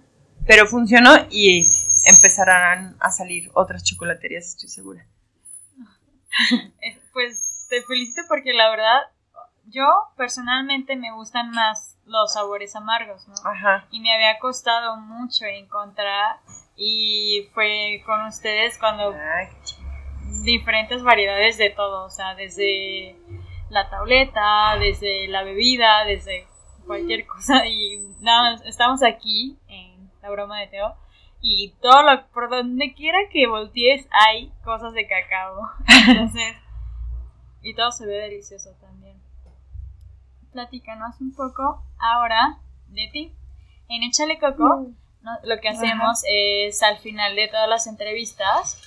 Pero 0.47 0.67
funcionó 0.67 1.11
y 1.31 1.67
empezarán 2.07 2.97
a 3.01 3.11
salir 3.11 3.51
otras 3.55 3.85
chocolaterías, 3.85 4.49
estoy 4.49 4.69
segura. 4.69 5.07
Eh, 6.83 6.97
pues 7.13 7.67
te 7.69 7.83
felicito 7.83 8.23
porque 8.29 8.53
la 8.53 8.71
verdad 8.71 9.01
yo 9.71 9.85
personalmente 10.17 10.97
me 10.97 11.13
gustan 11.13 11.51
más 11.51 11.97
los 12.07 12.33
sabores 12.33 12.75
amargos, 12.77 13.27
¿no? 13.29 13.35
Ajá. 13.45 13.87
Y 13.91 14.01
me 14.01 14.13
había 14.13 14.39
costado 14.39 14.97
mucho 14.97 15.45
encontrar 15.45 16.39
y 16.77 17.49
fue 17.55 18.03
con 18.05 18.27
ustedes 18.27 18.79
cuando 18.79 19.15
diferentes 20.45 21.03
variedades 21.03 21.59
de 21.59 21.71
todo, 21.71 22.05
o 22.05 22.11
sea, 22.11 22.35
desde 22.35 23.17
la 23.69 23.89
tableta, 23.89 24.77
desde 24.79 25.29
la 25.29 25.43
bebida, 25.45 26.05
desde 26.05 26.47
cualquier 26.87 27.27
cosa 27.27 27.67
y 27.67 27.99
nada, 28.21 28.61
estamos 28.65 29.03
aquí 29.03 29.57
en 29.69 30.11
la 30.23 30.31
broma 30.31 30.59
de 30.61 30.67
Teo 30.67 30.97
y 31.41 31.73
todo 31.81 32.03
lo 32.03 32.27
por 32.29 32.51
donde 32.51 32.93
quiera 32.95 33.19
que 33.33 33.47
voltees 33.47 34.07
hay 34.11 34.53
cosas 34.65 34.93
de 34.93 35.07
cacao. 35.07 35.71
Entonces, 36.09 36.57
y 37.63 37.75
todo 37.75 37.93
se 37.93 38.07
ve 38.07 38.15
delicioso 38.15 38.71
también 38.81 38.90
platícanos 40.53 41.21
un 41.21 41.35
poco 41.35 41.83
ahora 41.99 42.59
de 42.89 43.09
ti. 43.13 43.35
En 43.89 44.03
Échale 44.03 44.39
Coco, 44.39 44.65
mm. 44.65 44.97
¿no? 45.23 45.39
lo 45.45 45.61
que 45.61 45.69
hacemos 45.69 46.23
es 46.29 46.83
al 46.83 46.99
final 46.99 47.35
de 47.37 47.49
todas 47.49 47.69
las 47.69 47.87
entrevistas 47.87 48.81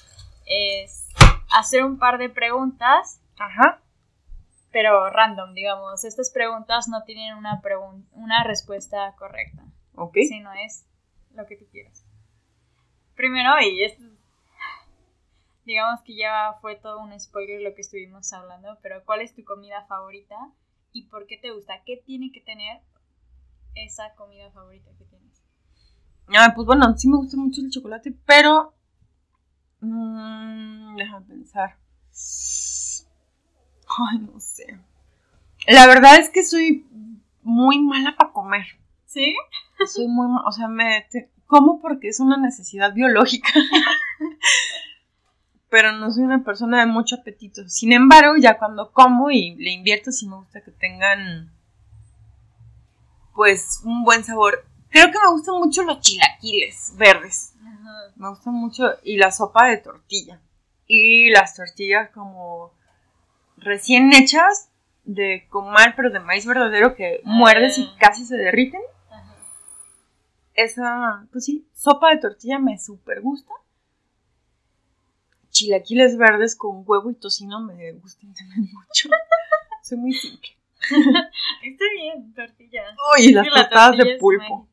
es 0.45 1.08
hacer 1.52 1.84
un 1.84 1.97
par 1.97 2.17
de 2.17 2.30
preguntas. 2.30 3.21
Ajá. 3.38 3.80
Pero 4.71 5.10
random, 5.10 5.54
digamos. 5.54 6.04
Estas 6.04 6.32
preguntas 6.32 6.88
no 6.88 7.04
tienen 7.04 7.36
una, 7.36 7.62
una 8.13 8.43
respuesta 8.43 9.13
correcta. 9.17 9.63
Ok. 9.95 10.15
Si 10.28 10.39
no 10.39 10.52
es 10.54 10.86
lo 11.36 11.45
que 11.45 11.58
tú 11.58 11.65
quieras. 11.71 12.06
Primero, 13.15 13.62
y 13.62 13.84
esto 13.84 14.04
digamos 15.65 16.02
que 16.02 16.15
ya 16.15 16.58
fue 16.62 16.76
todo 16.76 16.99
un 16.99 17.17
spoiler 17.19 17.62
lo 17.62 17.73
que 17.73 17.82
estuvimos 17.82 18.32
hablando, 18.34 18.78
pero 18.82 19.04
¿cuál 19.06 19.21
es 19.21 19.34
tu 19.34 19.43
comida 19.43 19.86
favorita 19.86 20.36
y 20.93 21.08
por 21.08 21.25
qué 21.27 21.38
te 21.38 21.51
gusta? 21.51 21.84
¿Qué 21.86 22.01
tiene 22.06 22.32
que 22.32 22.41
tener 22.41 22.82
esa 23.75 24.13
comida 24.15 24.49
favorita 24.51 24.91
que 24.97 25.06
tienes? 25.06 25.43
Ah, 26.27 26.53
pues 26.56 26.65
bueno, 26.65 26.95
sí 26.97 27.10
me 27.10 27.17
gusta 27.17 27.36
mucho 27.38 27.62
el 27.62 27.71
chocolate, 27.71 28.15
pero... 28.25 28.73
Mmm, 29.82 30.95
déjame 30.95 31.25
pensar. 31.25 31.77
Ay, 33.88 34.19
no 34.19 34.39
sé. 34.39 34.79
La 35.67 35.88
verdad 35.88 36.19
es 36.19 36.29
que 36.29 36.43
soy 36.43 36.86
muy 37.41 37.82
mala 37.82 38.15
para 38.15 38.32
comer. 38.32 38.65
¿Sí? 39.06 39.36
Soy 39.86 40.08
muy... 40.08 40.27
O 40.45 40.51
sea, 40.51 40.67
me... 40.67 41.08
como 41.45 41.82
porque 41.82 42.08
es 42.08 42.19
una 42.19 42.38
necesidad 42.38 42.93
biológica. 42.93 43.49
pero 45.73 45.91
no 45.91 46.12
soy 46.12 46.25
una 46.25 46.43
persona 46.43 46.81
de 46.81 46.86
mucho 46.86 47.15
apetito. 47.15 47.67
Sin 47.67 47.93
embargo, 47.93 48.36
ya 48.39 48.59
cuando 48.59 48.91
como 48.91 49.31
y 49.31 49.55
le 49.55 49.71
invierto, 49.71 50.12
sí 50.12 50.27
me 50.27 50.36
gusta 50.36 50.62
que 50.62 50.69
tengan 50.69 51.51
pues 53.33 53.81
un 53.83 54.03
buen 54.03 54.23
sabor. 54.23 54.63
Creo 54.89 55.07
que 55.07 55.17
me 55.17 55.31
gustan 55.31 55.55
mucho 55.55 55.81
los 55.81 55.99
chilaquiles 55.99 56.93
verdes. 56.95 57.55
Me 58.17 58.29
gustan 58.29 58.53
mucho 58.53 58.83
y 59.01 59.17
la 59.17 59.31
sopa 59.31 59.65
de 59.65 59.77
tortilla. 59.77 60.39
Y 60.86 61.31
las 61.31 61.55
tortillas 61.55 62.12
como 62.12 62.71
recién 63.57 64.13
hechas 64.13 64.69
de 65.05 65.47
comal, 65.49 65.95
pero 65.95 66.12
de 66.12 66.19
maíz 66.19 66.45
verdadero 66.45 66.93
que 66.93 67.21
muerdes 67.23 67.79
y 67.79 67.89
ah. 67.91 67.97
casi 67.99 68.25
se 68.25 68.38
derriten. 68.38 68.81
Esa, 70.53 71.25
pues 71.31 71.45
sí, 71.45 71.67
sopa 71.73 72.12
de 72.12 72.17
tortilla 72.17 72.59
me 72.59 72.77
super 72.77 73.21
gusta 73.21 73.53
chilaquiles 75.53 76.17
verdes 76.17 76.55
con 76.57 76.83
huevo 76.85 77.09
y 77.11 77.15
tocino 77.15 77.61
me 77.61 77.93
gustan 77.93 78.33
también 78.33 78.67
mucho. 78.73 79.09
Soy 79.81 79.97
muy 79.97 80.13
simple. 80.13 80.49
Está 81.63 81.85
bien, 81.95 82.33
tortilla. 82.33 82.83
Uy, 83.17 83.31
las 83.31 83.47
tostadas 83.47 83.97
de 83.97 84.17
pulpo. 84.17 84.67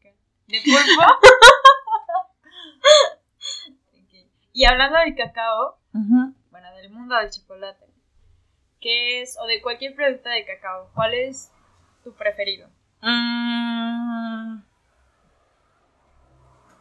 ¿De 0.48 0.60
pulpo? 0.64 1.02
Y 4.52 4.64
hablando 4.64 4.98
del 4.98 5.14
cacao, 5.14 5.78
bueno, 5.92 6.74
del 6.74 6.90
mundo 6.90 7.16
del 7.16 7.30
chocolate, 7.30 7.86
¿qué 8.80 9.22
es, 9.22 9.38
o 9.40 9.46
de 9.46 9.62
cualquier 9.62 9.94
producto 9.94 10.28
de 10.28 10.44
cacao, 10.44 10.90
cuál 10.92 11.14
es 11.14 11.52
tu 12.02 12.12
preferido? 12.12 12.68
Mmm. 13.00 14.60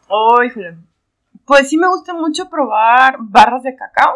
Oh, 0.10 0.44
híjole. 0.44 0.78
Pues 1.50 1.68
sí 1.68 1.78
me 1.78 1.88
gusta 1.88 2.14
mucho 2.14 2.48
probar 2.48 3.18
barras 3.22 3.64
de 3.64 3.76
cacao. 3.76 4.14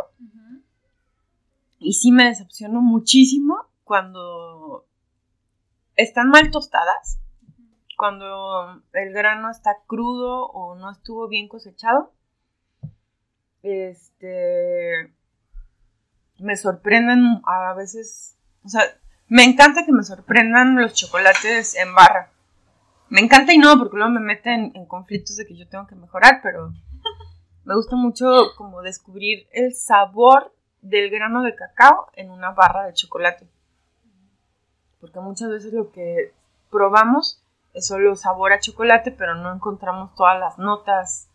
Y 1.79 1.93
sí 1.93 2.11
me 2.11 2.25
decepciono 2.25 2.79
muchísimo 2.79 3.71
cuando 3.83 4.85
están 5.95 6.29
mal 6.29 6.51
tostadas, 6.51 7.17
cuando 7.97 8.83
el 8.93 9.13
grano 9.13 9.49
está 9.49 9.77
crudo 9.87 10.45
o 10.45 10.75
no 10.75 10.91
estuvo 10.91 11.27
bien 11.27 11.47
cosechado. 11.47 12.13
Este 13.63 15.11
me 16.37 16.55
sorprenden 16.55 17.41
a 17.47 17.73
veces, 17.73 18.37
o 18.63 18.69
sea, 18.69 18.83
me 19.27 19.43
encanta 19.43 19.87
que 19.87 19.91
me 19.91 20.03
sorprendan 20.03 20.75
los 20.75 20.93
chocolates 20.93 21.75
en 21.77 21.95
barra. 21.95 22.31
Me 23.09 23.21
encanta 23.21 23.53
y 23.53 23.57
no, 23.57 23.75
porque 23.79 23.97
luego 23.97 24.11
me 24.11 24.19
meten 24.19 24.71
en 24.75 24.85
conflictos 24.85 25.35
de 25.35 25.47
que 25.47 25.57
yo 25.57 25.67
tengo 25.67 25.87
que 25.87 25.95
mejorar, 25.95 26.39
pero 26.43 26.71
me 27.65 27.75
gusta 27.75 27.95
mucho 27.95 28.25
como 28.57 28.81
descubrir 28.81 29.47
el 29.51 29.73
sabor 29.73 30.53
del 30.81 31.09
grano 31.09 31.43
de 31.43 31.55
cacao 31.55 32.09
en 32.13 32.29
una 32.29 32.51
barra 32.51 32.85
de 32.85 32.93
chocolate. 32.93 33.47
Porque 34.99 35.19
muchas 35.19 35.49
veces 35.49 35.73
lo 35.73 35.91
que 35.91 36.33
probamos 36.69 37.41
es 37.73 37.87
solo 37.87 38.15
sabor 38.15 38.53
a 38.53 38.59
chocolate, 38.59 39.11
pero 39.11 39.35
no 39.35 39.53
encontramos 39.53 40.13
todas 40.15 40.39
las 40.39 40.57
notas 40.57 41.29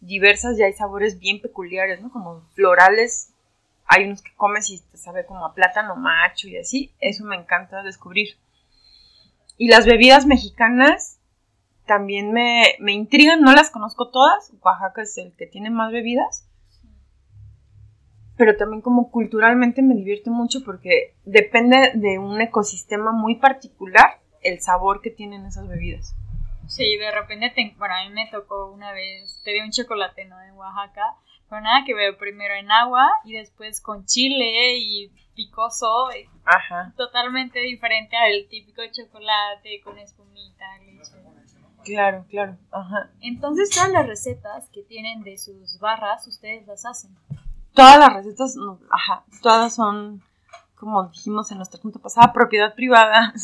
diversas 0.00 0.58
y 0.58 0.62
hay 0.62 0.72
sabores 0.72 1.18
bien 1.18 1.40
peculiares, 1.40 2.00
¿no? 2.00 2.10
Como 2.10 2.42
florales. 2.54 3.34
Hay 3.84 4.04
unos 4.04 4.22
que 4.22 4.34
comes 4.36 4.70
y 4.70 4.80
te 4.80 4.96
sabe 4.96 5.26
como 5.26 5.44
a 5.44 5.54
plátano 5.54 5.96
macho 5.96 6.46
y 6.48 6.58
así. 6.58 6.92
Eso 7.00 7.24
me 7.24 7.36
encanta 7.36 7.82
descubrir. 7.82 8.36
Y 9.56 9.68
las 9.68 9.86
bebidas 9.86 10.26
mexicanas 10.26 11.17
también 11.88 12.32
me, 12.32 12.62
me 12.78 12.92
intrigan, 12.92 13.40
no 13.40 13.52
las 13.52 13.70
conozco 13.70 14.10
todas, 14.10 14.52
Oaxaca 14.62 15.02
es 15.02 15.18
el 15.18 15.34
que 15.34 15.46
tiene 15.46 15.70
más 15.70 15.90
bebidas, 15.90 16.48
pero 18.36 18.56
también 18.56 18.80
como 18.80 19.10
culturalmente 19.10 19.82
me 19.82 19.96
divierte 19.96 20.30
mucho 20.30 20.62
porque 20.64 21.16
depende 21.24 21.90
de 21.94 22.20
un 22.20 22.40
ecosistema 22.40 23.10
muy 23.10 23.34
particular 23.34 24.20
el 24.42 24.60
sabor 24.60 25.00
que 25.00 25.10
tienen 25.10 25.44
esas 25.44 25.66
bebidas. 25.66 26.14
Sí, 26.68 26.96
de 26.98 27.10
repente, 27.10 27.50
te, 27.50 27.74
bueno, 27.78 27.94
a 27.94 28.06
mí 28.06 28.14
me 28.14 28.28
tocó 28.30 28.70
una 28.70 28.92
vez, 28.92 29.40
te 29.42 29.52
di 29.52 29.60
un 29.60 29.72
chocolate, 29.72 30.26
¿no? 30.26 30.40
En 30.42 30.52
Oaxaca, 30.52 31.16
pero 31.48 31.62
nada 31.62 31.82
que 31.84 31.94
veo 31.94 32.16
primero 32.18 32.54
en 32.54 32.70
agua 32.70 33.10
y 33.24 33.32
después 33.32 33.80
con 33.80 34.04
chile 34.04 34.76
y 34.76 35.10
picoso, 35.34 36.08
Ajá. 36.44 36.92
totalmente 36.96 37.60
diferente 37.60 38.16
al 38.16 38.46
típico 38.48 38.82
chocolate 38.92 39.80
con 39.82 39.98
espumita, 39.98 40.64
leche. 40.78 41.27
Claro, 41.84 42.24
claro. 42.28 42.56
Ajá. 42.70 43.10
Entonces 43.20 43.70
todas 43.70 43.90
las 43.90 44.06
recetas 44.06 44.68
que 44.70 44.82
tienen 44.82 45.22
de 45.22 45.38
sus 45.38 45.78
barras, 45.78 46.26
ustedes 46.26 46.66
las 46.66 46.84
hacen. 46.84 47.16
Todas 47.74 47.98
las 47.98 48.12
recetas, 48.12 48.56
ajá, 48.90 49.24
todas 49.42 49.74
son, 49.74 50.22
como 50.76 51.04
dijimos 51.08 51.50
en 51.50 51.58
nuestra 51.58 51.80
junta 51.80 51.98
pasada, 51.98 52.32
propiedad 52.32 52.74
privada. 52.74 53.32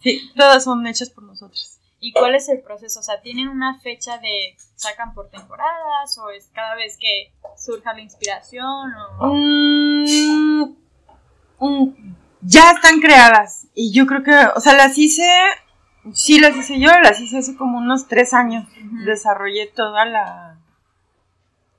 Sí. 0.00 0.32
todas 0.34 0.64
son 0.64 0.84
hechas 0.86 1.10
por 1.10 1.22
nosotros. 1.22 1.78
¿Y 2.00 2.12
cuál 2.12 2.34
es 2.34 2.48
el 2.48 2.60
proceso? 2.60 2.98
O 2.98 3.02
sea, 3.04 3.20
¿tienen 3.20 3.46
una 3.46 3.78
fecha 3.78 4.18
de 4.18 4.56
sacan 4.74 5.14
por 5.14 5.30
temporadas 5.30 6.18
o 6.18 6.30
es 6.30 6.50
cada 6.52 6.74
vez 6.74 6.98
que 6.98 7.32
surja 7.56 7.94
la 7.94 8.00
inspiración? 8.00 8.92
O... 9.20 9.32
Mm, 9.32 10.74
mm, 11.60 12.14
ya 12.40 12.72
están 12.72 12.98
creadas 12.98 13.68
y 13.72 13.92
yo 13.92 14.06
creo 14.06 14.24
que, 14.24 14.34
o 14.56 14.60
sea, 14.60 14.74
las 14.74 14.98
hice 14.98 15.30
Sí, 16.12 16.40
las 16.40 16.56
hice 16.56 16.80
yo, 16.80 16.90
las 17.02 17.20
hice 17.20 17.38
hace 17.38 17.56
como 17.56 17.78
unos 17.78 18.08
tres 18.08 18.34
años. 18.34 18.66
Desarrollé 19.04 19.66
toda 19.68 20.04
la... 20.04 20.58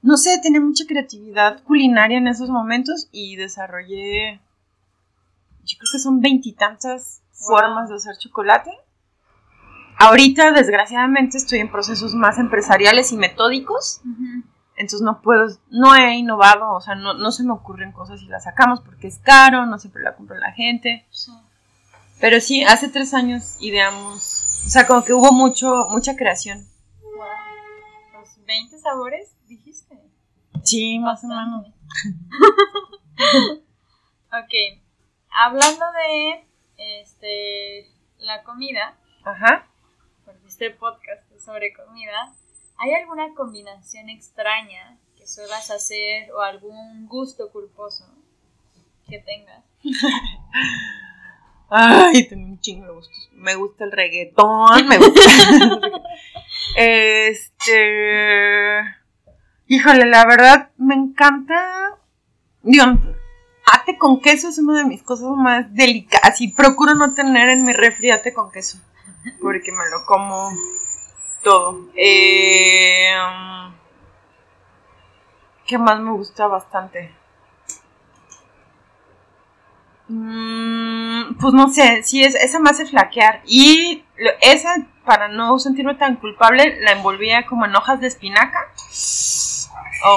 No 0.02 0.18
sé, 0.18 0.40
tenía 0.42 0.62
mucha 0.62 0.86
creatividad 0.88 1.62
culinaria 1.64 2.18
en 2.18 2.28
esos 2.28 2.50
momentos 2.50 3.10
y 3.12 3.36
desarrollé... 3.36 4.40
Yo 5.66 5.78
creo 5.78 5.90
que 5.92 6.00
son 6.00 6.22
veintitantas 6.22 7.22
formas 7.32 7.90
de 7.90 7.96
hacer 7.96 8.18
chocolate. 8.18 8.72
Ahorita, 9.98 10.52
desgraciadamente, 10.52 11.38
estoy 11.38 11.60
en 11.60 11.72
procesos 11.72 12.16
más 12.16 12.38
empresariales 12.38 13.12
y 13.12 13.18
metódicos. 13.18 14.02
Entonces 14.76 15.02
no 15.02 15.22
puedo, 15.22 15.48
no 15.70 15.96
he 15.96 16.16
innovado, 16.16 16.74
o 16.74 16.82
sea, 16.82 16.96
no, 16.96 17.32
se 17.32 17.44
me 17.44 17.52
ocurren 17.52 17.92
cosas 17.92 18.22
y 18.24 18.26
las 18.26 18.46
sacamos 18.46 18.82
porque 18.82 19.08
es 19.08 19.20
caro, 19.20 19.66
no 19.68 19.78
siempre 19.78 20.02
la 20.02 20.16
compra 20.16 20.40
la 20.40 20.52
gente. 20.52 21.06
Pero 22.24 22.40
sí, 22.40 22.64
hace 22.64 22.88
tres 22.88 23.14
años 23.14 23.58
ideamos, 23.60 24.64
o 24.66 24.70
sea, 24.70 24.88
como 24.88 25.04
que 25.04 25.12
hubo 25.12 25.34
mucho, 25.34 25.90
mucha 25.90 26.16
creación. 26.16 26.66
Wow. 27.02 27.26
¿Los 28.14 28.46
20 28.46 28.80
sabores 28.80 29.36
dijiste? 29.46 30.00
Sí, 30.64 31.00
más 31.00 31.22
o 31.26 31.28
menos. 31.28 31.68
ok, 34.32 34.54
hablando 35.32 35.86
de 35.92 36.48
este, 36.78 37.92
la 38.20 38.42
comida, 38.44 38.98
Ajá. 39.26 39.68
porque 40.24 40.48
este 40.48 40.70
podcast 40.70 41.30
es 41.36 41.44
sobre 41.44 41.74
comida, 41.74 42.34
¿hay 42.78 42.94
alguna 42.94 43.34
combinación 43.36 44.08
extraña 44.08 44.98
que 45.18 45.28
suelas 45.28 45.70
hacer 45.72 46.32
o 46.32 46.40
algún 46.40 47.06
gusto 47.06 47.52
culposo 47.52 48.06
que 49.10 49.20
tengas? 49.20 49.66
Ay, 51.76 52.28
tengo 52.28 52.46
un 52.46 52.60
chingo 52.60 52.86
de 52.86 52.94
gustos. 52.94 53.32
Me 53.34 53.56
gusta 53.56 53.86
el 53.86 53.92
reggaetón, 53.92 54.88
me 54.88 55.00
gusta. 55.00 55.22
este. 56.76 58.84
Híjole, 59.66 60.06
la 60.06 60.24
verdad, 60.28 60.70
me 60.78 60.94
encanta. 60.94 61.98
Digo, 62.62 62.86
ate 63.66 63.98
con 63.98 64.22
queso 64.22 64.50
es 64.50 64.60
una 64.60 64.78
de 64.78 64.86
mis 64.86 65.02
cosas 65.02 65.30
más 65.36 65.74
delicadas. 65.74 66.42
Y 66.42 66.54
procuro 66.54 66.94
no 66.94 67.16
tener 67.16 67.50
en 67.50 67.66
mi 67.66 67.74
refri 67.74 68.12
ate 68.12 68.36
con 68.36 68.52
queso. 68.52 68.78
Porque 69.42 69.72
me 69.72 69.90
lo 69.90 70.06
como 70.06 70.52
todo. 71.42 71.90
Eh, 71.96 73.16
¿Qué 75.66 75.80
más 75.80 76.00
me 76.00 76.12
gusta 76.12 76.46
bastante? 76.46 77.23
Mm, 80.14 81.38
pues 81.40 81.54
no 81.56 81.74
sé, 81.74 82.04
sí, 82.04 82.24
es, 82.24 82.36
esa 82.36 82.60
me 82.60 82.70
hace 82.70 82.86
flaquear. 82.86 83.42
Y 83.48 84.04
esa, 84.42 84.76
para 85.04 85.28
no 85.28 85.58
sentirme 85.58 85.96
tan 85.96 86.18
culpable, 86.18 86.80
la 86.82 86.92
envolvía 86.92 87.48
como 87.48 87.66
en 87.66 87.76
hojas 87.76 88.00
de 88.00 88.08
espinaca. 88.08 88.60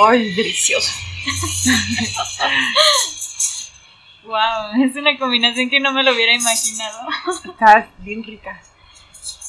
¡Ay, 0.05 0.35
delicioso! 0.35 0.93
wow, 4.25 4.83
es 4.85 4.95
una 4.97 5.19
combinación 5.19 5.71
que 5.71 5.81
no 5.81 5.93
me 5.93 6.03
lo 6.03 6.13
hubiera 6.13 6.35
imaginado. 6.35 7.09
Está 7.45 7.89
bien 7.99 8.23
rica. 8.23 8.61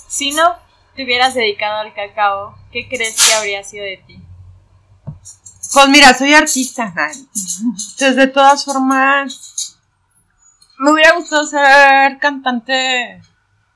Si 0.07 0.31
no 0.31 0.55
te 0.95 1.03
hubieras 1.03 1.33
dedicado 1.33 1.81
al 1.81 1.93
cacao, 1.93 2.57
¿qué 2.71 2.87
crees 2.87 3.21
que 3.21 3.33
habría 3.33 3.63
sido 3.65 3.83
de 3.83 3.97
ti? 3.97 4.21
Pues 5.73 5.89
mira, 5.89 6.13
soy 6.13 6.33
artista. 6.33 6.93
Entonces, 6.95 8.15
de 8.15 8.27
todas 8.27 8.63
formas, 8.63 9.56
me 10.79 10.91
hubiera 10.91 11.15
gustado 11.15 11.45
ser 11.45 12.19
cantante 12.19 13.21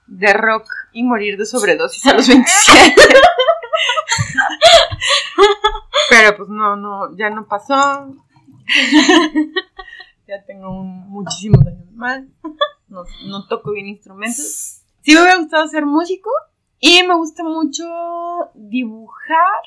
de 0.08 0.34
rock 0.34 0.68
y 0.91 1.04
morir 1.04 1.38
de 1.38 1.45
sobredosis 1.45 2.06
a 2.06 2.14
los 2.14 2.28
27. 2.28 2.95
Pero 6.10 6.38
pues 6.38 6.49
no, 6.49 6.76
no, 6.76 7.16
ya 7.18 7.30
no 7.30 7.47
pasó. 7.47 8.14
ya 10.28 10.43
tengo 10.45 10.72
muchísimos 10.72 11.66
años 11.66 11.91
más. 11.93 12.24
No, 12.88 13.04
no 13.26 13.47
toco 13.47 13.72
bien 13.72 13.88
instrumentos. 13.88 14.82
Sí 15.02 15.14
me 15.14 15.22
hubiera 15.22 15.38
gustado 15.38 15.68
ser 15.68 15.86
músico 15.86 16.30
y 16.80 17.04
me 17.04 17.16
gusta 17.16 17.43
mucho 17.43 17.86
dibujar 18.54 19.64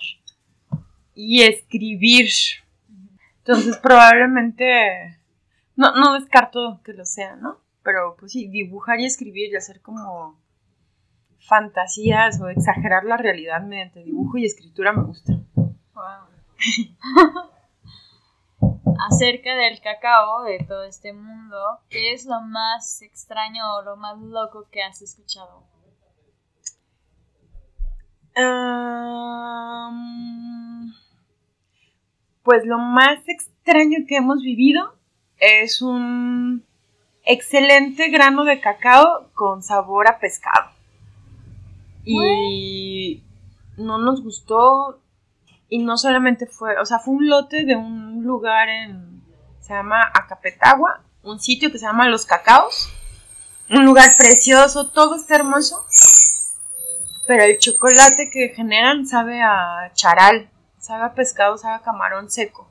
y 1.14 1.42
escribir. 1.42 2.28
Entonces 3.38 3.78
probablemente 3.78 5.18
no, 5.76 5.94
no 5.94 6.14
descarto 6.14 6.80
que 6.84 6.92
lo 6.92 7.04
sea, 7.04 7.36
¿no? 7.36 7.58
Pero 7.82 8.16
pues 8.18 8.32
sí, 8.32 8.48
dibujar 8.48 9.00
y 9.00 9.06
escribir 9.06 9.52
y 9.52 9.56
hacer 9.56 9.80
como 9.82 10.38
fantasías 11.40 12.40
o 12.40 12.48
exagerar 12.48 13.04
la 13.04 13.16
realidad 13.16 13.62
mediante 13.62 14.02
dibujo 14.02 14.38
y 14.38 14.46
escritura 14.46 14.92
me 14.92 15.04
gusta. 15.04 15.34
Acerca 19.10 19.54
del 19.54 19.80
cacao, 19.80 20.44
de 20.44 20.64
todo 20.66 20.84
este 20.84 21.12
mundo, 21.12 21.58
¿qué 21.90 22.14
es 22.14 22.24
lo 22.24 22.40
más 22.40 23.02
extraño 23.02 23.62
o 23.74 23.82
lo 23.82 23.96
más 23.96 24.18
loco 24.18 24.66
que 24.70 24.82
has 24.82 25.02
escuchado? 25.02 25.62
pues 32.42 32.64
lo 32.64 32.78
más 32.78 33.20
extraño 33.28 33.98
que 34.08 34.16
hemos 34.16 34.42
vivido 34.42 34.98
es 35.38 35.82
un 35.82 36.64
excelente 37.24 38.08
grano 38.08 38.44
de 38.44 38.60
cacao 38.60 39.30
con 39.34 39.62
sabor 39.62 40.08
a 40.08 40.18
pescado. 40.18 40.70
Y 42.04 43.22
no 43.76 43.98
nos 43.98 44.22
gustó. 44.22 45.00
Y 45.68 45.78
no 45.78 45.96
solamente 45.96 46.46
fue, 46.46 46.78
o 46.78 46.84
sea, 46.84 46.98
fue 46.98 47.14
un 47.14 47.28
lote 47.28 47.64
de 47.64 47.74
un 47.74 48.22
lugar 48.22 48.68
en, 48.68 49.22
se 49.60 49.72
llama 49.72 50.02
Acapetagua, 50.14 51.02
un 51.22 51.40
sitio 51.40 51.72
que 51.72 51.78
se 51.78 51.86
llama 51.86 52.08
Los 52.08 52.26
Cacaos. 52.26 52.90
Un 53.70 53.84
lugar 53.86 54.10
precioso, 54.16 54.90
todo 54.90 55.16
está 55.16 55.36
hermoso. 55.36 55.84
Pero 57.26 57.44
el 57.44 57.58
chocolate 57.58 58.28
que 58.30 58.50
generan 58.50 59.06
sabe 59.06 59.42
a 59.42 59.90
charal, 59.94 60.50
sabe 60.78 61.04
a 61.04 61.14
pescado, 61.14 61.56
sabe 61.56 61.76
a 61.76 61.82
camarón 61.82 62.30
seco. 62.30 62.68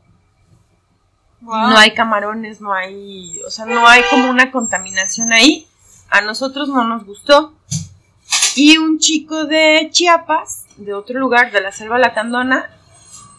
No 1.43 1.77
hay 1.77 1.93
camarones, 1.93 2.61
no 2.61 2.73
hay, 2.73 3.41
o 3.45 3.49
sea, 3.49 3.65
no 3.65 3.85
hay 3.85 4.01
como 4.09 4.29
una 4.29 4.51
contaminación 4.51 5.33
ahí. 5.33 5.67
A 6.09 6.21
nosotros 6.21 6.69
no 6.69 6.85
nos 6.85 7.05
gustó. 7.05 7.53
Y 8.55 8.77
un 8.77 8.99
chico 8.99 9.45
de 9.45 9.89
Chiapas, 9.91 10.65
de 10.77 10.93
otro 10.93 11.19
lugar, 11.19 11.51
de 11.51 11.59
la 11.59 11.71
selva 11.71 11.97
lacandona, 11.97 12.69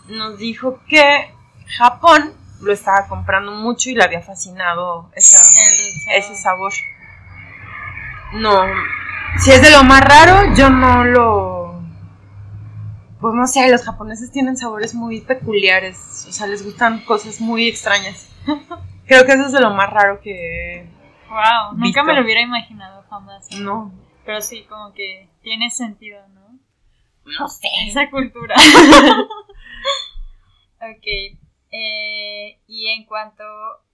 nos 0.09 0.38
dijo 0.38 0.80
que 0.88 1.32
Japón 1.78 2.34
lo 2.61 2.72
estaba 2.72 3.07
comprando 3.07 3.52
mucho 3.52 3.90
y 3.90 3.94
le 3.94 4.05
había 4.05 4.20
fascinado 4.20 5.11
ese 5.14 6.36
sabor. 6.36 6.72
No, 8.34 8.64
si 9.38 9.50
es 9.50 9.62
de 9.62 9.70
lo 9.70 9.84
más 9.84 10.02
raro, 10.02 10.55
yo 10.55 10.68
no 10.70 11.05
lo... 11.05 11.64
Pues 13.25 13.33
no 13.33 13.47
sé, 13.47 13.70
los 13.70 13.83
japoneses 13.83 14.31
tienen 14.31 14.55
sabores 14.55 14.95
muy 14.95 15.22
peculiares, 15.22 16.27
o 16.29 16.31
sea, 16.31 16.47
les 16.47 16.62
gustan 16.62 17.03
cosas 17.07 17.41
muy 17.41 17.66
extrañas. 17.66 18.31
Creo 19.07 19.25
que 19.25 19.33
eso 19.33 19.47
es 19.47 19.53
de 19.53 19.62
lo 19.62 19.70
más 19.70 19.89
raro 19.89 20.20
que... 20.20 20.87
Wow, 21.31 21.75
nunca 21.75 22.03
me 22.03 22.12
lo 22.12 22.20
hubiera 22.20 22.43
imaginado 22.43 23.03
jamás. 23.09 23.51
No. 23.53 23.91
Pero 24.27 24.43
sí, 24.43 24.64
como 24.64 24.93
que 24.93 25.31
tiene 25.41 25.70
sentido, 25.70 26.20
¿no? 26.35 26.59
No 27.25 27.49
sé. 27.49 27.66
Esa 27.87 28.11
cultura. 28.11 28.57
ok. 30.83 31.07
Eh, 31.70 32.61
y 32.66 32.89
en 32.89 33.07
cuanto 33.07 33.45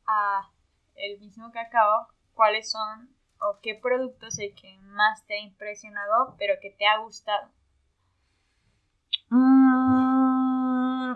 a 0.08 0.50
el 0.96 1.20
mismo 1.20 1.52
cacao, 1.52 2.08
¿cuáles 2.34 2.68
son 2.68 3.08
o 3.38 3.60
qué 3.62 3.76
producto 3.76 4.26
es 4.26 4.40
el 4.40 4.52
que 4.56 4.76
más 4.80 5.24
te 5.26 5.34
ha 5.34 5.40
impresionado, 5.40 6.34
pero 6.36 6.54
que 6.60 6.70
te 6.70 6.84
ha 6.84 6.98
gustado? 6.98 7.48
Mm, 9.30 11.14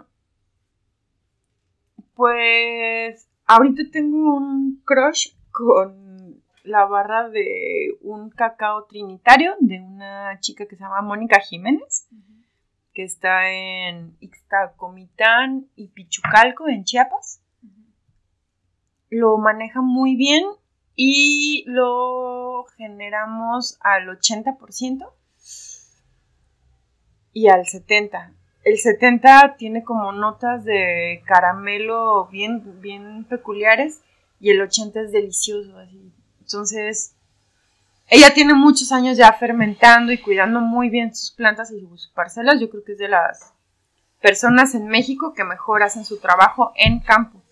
pues 2.15 3.29
ahorita 3.47 3.83
tengo 3.91 4.37
un 4.37 4.81
crush 4.85 5.35
con 5.51 6.43
la 6.63 6.85
barra 6.87 7.29
de 7.29 7.99
un 8.03 8.31
cacao 8.31 8.85
trinitario 8.85 9.55
de 9.61 9.81
una 9.81 10.39
chica 10.41 10.67
que 10.67 10.77
se 10.77 10.83
llama 10.83 11.03
Mónica 11.03 11.41
Jiménez, 11.41 12.09
que 12.95 13.03
está 13.03 13.51
en 13.51 14.17
Ixtacomitán 14.21 15.67
y 15.75 15.89
Pichucalco, 15.89 16.69
en 16.69 16.85
Chiapas. 16.85 17.43
Lo 19.11 19.37
maneja 19.39 19.81
muy 19.83 20.17
bien 20.17 20.45
y 20.95 21.65
lo 21.67 22.65
generamos 22.77 23.77
al 23.81 24.07
80% 24.09 25.13
y 27.35 27.49
al 27.49 27.67
70%. 27.67 28.31
El 28.65 28.79
70 28.79 29.57
tiene 29.59 29.85
como 29.85 30.11
notas 30.13 30.65
de 30.65 31.23
caramelo 31.27 32.29
bien, 32.29 32.81
bien 32.81 33.25
peculiares 33.25 34.01
y 34.41 34.49
el 34.51 34.63
80 34.63 35.03
es 35.03 35.13
delicioso, 35.13 35.77
así 35.77 36.15
entonces, 36.45 37.15
ella 38.09 38.35
tiene 38.35 38.53
muchos 38.53 38.93
años 38.93 39.17
ya 39.17 39.33
fermentando 39.33 40.13
y 40.13 40.19
cuidando 40.19 40.61
muy 40.61 40.91
bien 40.91 41.15
sus 41.15 41.31
plantas 41.31 41.71
y 41.71 41.81
sus 41.81 42.09
parcelas. 42.09 42.61
Yo 42.61 42.69
creo 42.69 42.85
que 42.85 42.93
es 42.93 42.99
de 42.99 43.09
las 43.09 43.55
personas 44.21 44.75
en 44.75 44.87
México 44.87 45.33
que 45.33 45.43
mejor 45.43 45.83
hacen 45.83 46.05
su 46.05 46.19
trabajo 46.19 46.73
en 46.77 47.01
campo. 47.01 47.43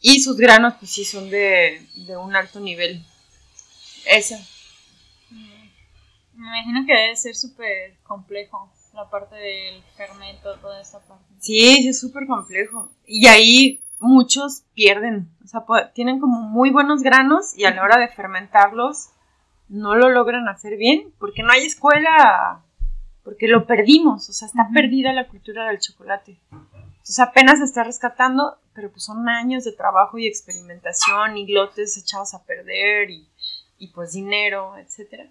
Y 0.00 0.20
sus 0.20 0.36
granos, 0.36 0.74
pues 0.78 0.90
sí, 0.90 1.06
son 1.06 1.30
de, 1.30 1.80
un 2.22 2.36
alto 2.36 2.60
nivel. 2.60 3.02
Esa. 4.04 4.38
Me 6.36 6.46
imagino 6.46 6.86
que 6.86 6.94
debe 6.94 7.16
ser 7.16 7.34
súper 7.34 7.96
complejo 8.02 8.72
la 8.92 9.08
parte 9.10 9.34
del 9.36 9.82
fermento, 9.96 10.54
toda 10.60 10.80
esa 10.80 11.00
parte. 11.00 11.24
Sí, 11.40 11.82
sí, 11.82 11.88
es 11.88 12.00
súper 12.00 12.26
complejo. 12.26 12.90
Y 13.06 13.26
ahí 13.26 13.80
muchos 13.98 14.64
pierden, 14.74 15.28
o 15.44 15.48
sea, 15.48 15.64
tienen 15.94 16.20
como 16.20 16.40
muy 16.40 16.70
buenos 16.70 17.02
granos 17.02 17.56
y 17.56 17.64
a 17.64 17.74
la 17.74 17.82
hora 17.82 17.98
de 17.98 18.08
fermentarlos 18.08 19.10
no 19.68 19.94
lo 19.94 20.10
logran 20.10 20.46
hacer 20.48 20.76
bien 20.76 21.12
porque 21.18 21.42
no 21.42 21.52
hay 21.52 21.64
escuela, 21.64 22.62
porque 23.22 23.48
lo 23.48 23.66
perdimos, 23.66 24.28
o 24.28 24.32
sea, 24.32 24.46
está 24.46 24.68
perdida 24.74 25.12
la 25.12 25.28
cultura 25.28 25.68
del 25.68 25.78
chocolate. 25.78 26.38
Entonces 26.50 27.18
apenas 27.18 27.58
se 27.58 27.64
está 27.64 27.84
rescatando, 27.84 28.58
pero 28.74 28.90
pues 28.90 29.04
son 29.04 29.28
años 29.28 29.64
de 29.64 29.72
trabajo 29.72 30.18
y 30.18 30.26
experimentación 30.26 31.36
y 31.36 31.46
lotes 31.52 31.96
echados 31.96 32.34
a 32.34 32.44
perder 32.44 33.10
y, 33.10 33.26
y 33.78 33.88
pues 33.88 34.12
dinero, 34.12 34.76
etc. 34.76 35.30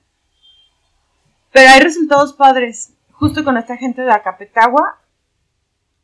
Pero 1.54 1.72
hay 1.72 1.80
resultados 1.80 2.34
padres. 2.34 2.94
Justo 3.12 3.44
con 3.46 3.56
esta 3.58 3.78
gente 3.78 4.02
de 4.02 4.12
Acapetagua 4.12 5.00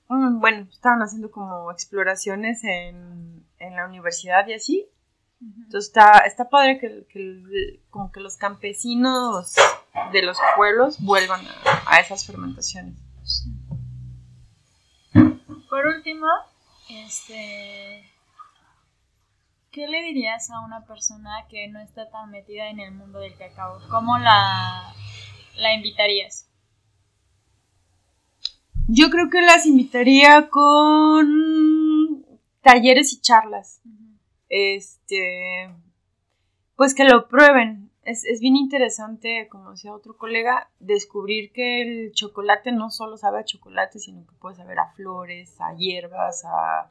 Mm, 0.10 0.40
bueno, 0.40 0.68
estaban 0.72 1.04
haciendo 1.04 1.30
como 1.32 1.72
exploraciones 1.72 2.64
en, 2.64 3.46
la 3.60 3.86
universidad 3.86 4.48
y 4.48 4.54
así. 4.54 4.90
Entonces 5.40 5.88
está, 5.88 6.20
está 6.20 6.50
padre 6.50 6.80
que, 6.80 7.80
como 7.90 8.12
que 8.12 8.20
los 8.20 8.36
campesinos 8.36 9.54
de 10.12 10.22
los 10.24 10.38
pueblos 10.56 11.00
vuelvan 11.02 11.42
a, 11.86 12.00
esas 12.00 12.26
fermentaciones. 12.26 12.98
Por 15.14 15.86
último, 15.86 16.26
este, 16.90 18.10
¿qué 19.72 19.88
le 19.88 20.02
dirías 20.02 20.50
a 20.50 20.62
una 20.62 20.86
persona 20.86 21.46
que 21.50 21.68
no 21.68 21.80
está 21.80 22.10
tan 22.10 22.32
metida 22.32 22.70
en 22.70 22.80
el 22.80 22.92
mundo 22.92 23.20
del 23.20 23.38
cacao? 23.38 23.80
¿Cómo 23.90 24.18
la, 24.18 24.94
la 25.58 25.74
invitarías? 25.74 26.50
Yo 28.88 29.10
creo 29.12 29.30
que 29.30 29.42
las 29.42 29.66
invitaría 29.66 30.50
con 30.50 32.26
talleres 32.62 33.14
y 33.14 33.22
charlas. 33.22 33.82
Este, 34.50 35.70
pues 36.76 36.96
que 36.96 37.04
lo 37.04 37.28
prueben. 37.28 37.92
Es, 38.04 38.26
es, 38.26 38.40
bien 38.40 38.56
interesante, 38.56 39.48
como 39.50 39.72
decía 39.72 39.94
otro 39.94 40.18
colega, 40.18 40.72
descubrir 40.80 41.52
que 41.52 41.82
el 41.84 42.14
chocolate 42.14 42.72
no 42.72 42.90
solo 42.90 43.18
sabe 43.18 43.40
a 43.40 43.44
chocolate, 43.44 44.00
sino 44.00 44.26
que 44.26 44.34
puede 44.40 44.56
saber 44.56 44.80
a 44.80 44.92
flores, 44.94 45.56
a 45.62 45.76
hierbas, 45.76 46.44
a 46.46 46.90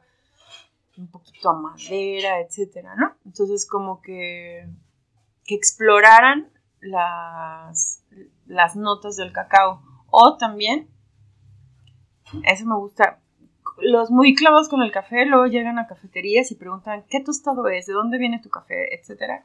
un 0.97 1.07
poquito 1.07 1.49
a 1.49 1.53
madera, 1.53 2.39
etcétera, 2.39 2.95
¿no? 2.95 3.15
Entonces, 3.25 3.65
como 3.65 4.01
que, 4.01 4.67
que 5.45 5.55
exploraran 5.55 6.49
las, 6.81 8.03
las 8.45 8.75
notas 8.75 9.15
del 9.15 9.31
cacao. 9.31 9.81
O 10.09 10.37
también, 10.37 10.89
eso 12.45 12.65
me 12.65 12.75
gusta, 12.75 13.19
los 13.77 14.11
muy 14.11 14.35
clavos 14.35 14.69
con 14.69 14.81
el 14.81 14.91
café 14.91 15.25
luego 15.25 15.45
llegan 15.47 15.79
a 15.79 15.87
cafeterías 15.87 16.51
y 16.51 16.55
preguntan 16.55 17.05
qué 17.09 17.19
tostado 17.19 17.67
es, 17.67 17.85
de 17.85 17.93
dónde 17.93 18.17
viene 18.17 18.41
tu 18.41 18.49
café, 18.49 18.95
etcétera. 18.95 19.43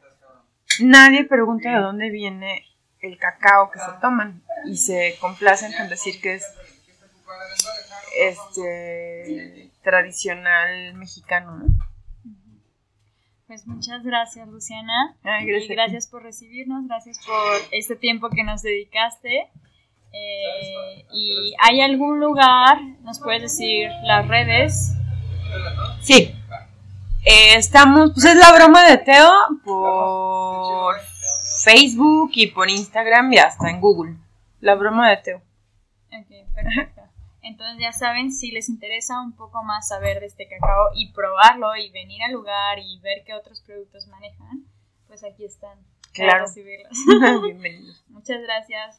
Nadie 0.80 1.24
pregunta 1.24 1.70
de 1.70 1.80
dónde 1.80 2.10
viene 2.10 2.64
el 3.00 3.18
cacao 3.18 3.70
que 3.70 3.78
se 3.78 4.00
toman 4.00 4.42
y 4.64 4.76
se 4.76 5.16
complacen 5.20 5.72
con 5.76 5.88
decir 5.88 6.20
que 6.20 6.34
es 6.34 6.46
este 8.18 9.70
tradicional 9.82 10.94
mexicano, 10.94 11.58
¿no? 11.58 11.93
Pues 13.46 13.66
muchas 13.66 14.02
gracias, 14.02 14.48
Luciana. 14.48 15.16
gracias, 15.22 15.68
gracias 15.68 16.06
por 16.06 16.22
recibirnos, 16.22 16.86
gracias 16.88 17.18
por 17.26 17.60
este 17.72 17.94
tiempo 17.94 18.30
que 18.30 18.42
nos 18.42 18.62
dedicaste. 18.62 19.50
Eh, 20.12 21.06
¿Y 21.12 21.54
hay 21.58 21.82
algún 21.82 22.20
lugar, 22.20 22.80
nos 23.02 23.20
puedes 23.20 23.42
decir 23.42 23.90
las 24.04 24.26
redes? 24.28 24.94
Sí. 26.00 26.34
Eh, 27.26 27.56
estamos, 27.56 28.12
pues 28.14 28.24
es 28.24 28.36
la 28.36 28.52
broma 28.52 28.88
de 28.88 28.98
Teo 28.98 29.30
por 29.64 30.94
Facebook 31.64 32.30
y 32.34 32.46
por 32.46 32.70
Instagram 32.70 33.32
y 33.32 33.38
hasta 33.38 33.68
en 33.68 33.80
Google. 33.80 34.16
La 34.60 34.74
broma 34.74 35.10
de 35.10 35.16
Teo. 35.18 35.42
Ok, 36.12 36.54
perfecto. 36.54 36.93
Entonces 37.44 37.76
ya 37.78 37.92
saben, 37.92 38.32
si 38.32 38.50
les 38.50 38.70
interesa 38.70 39.20
un 39.20 39.36
poco 39.36 39.62
más 39.62 39.88
saber 39.88 40.18
de 40.20 40.26
este 40.26 40.48
cacao 40.48 40.88
y 40.94 41.12
probarlo 41.12 41.76
y 41.76 41.90
venir 41.90 42.22
al 42.22 42.32
lugar 42.32 42.78
y 42.78 42.98
ver 43.00 43.22
qué 43.26 43.34
otros 43.34 43.60
productos 43.60 44.06
manejan, 44.08 44.64
pues 45.06 45.22
aquí 45.24 45.44
están. 45.44 45.78
Claro. 46.14 46.30
Para 46.30 46.44
recibirlos. 46.46 46.96
Bienvenidos. 47.42 48.02
Muchas 48.08 48.40
gracias. 48.40 48.98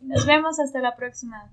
Nos 0.00 0.24
vemos 0.24 0.58
hasta 0.58 0.80
la 0.80 0.96
próxima. 0.96 1.52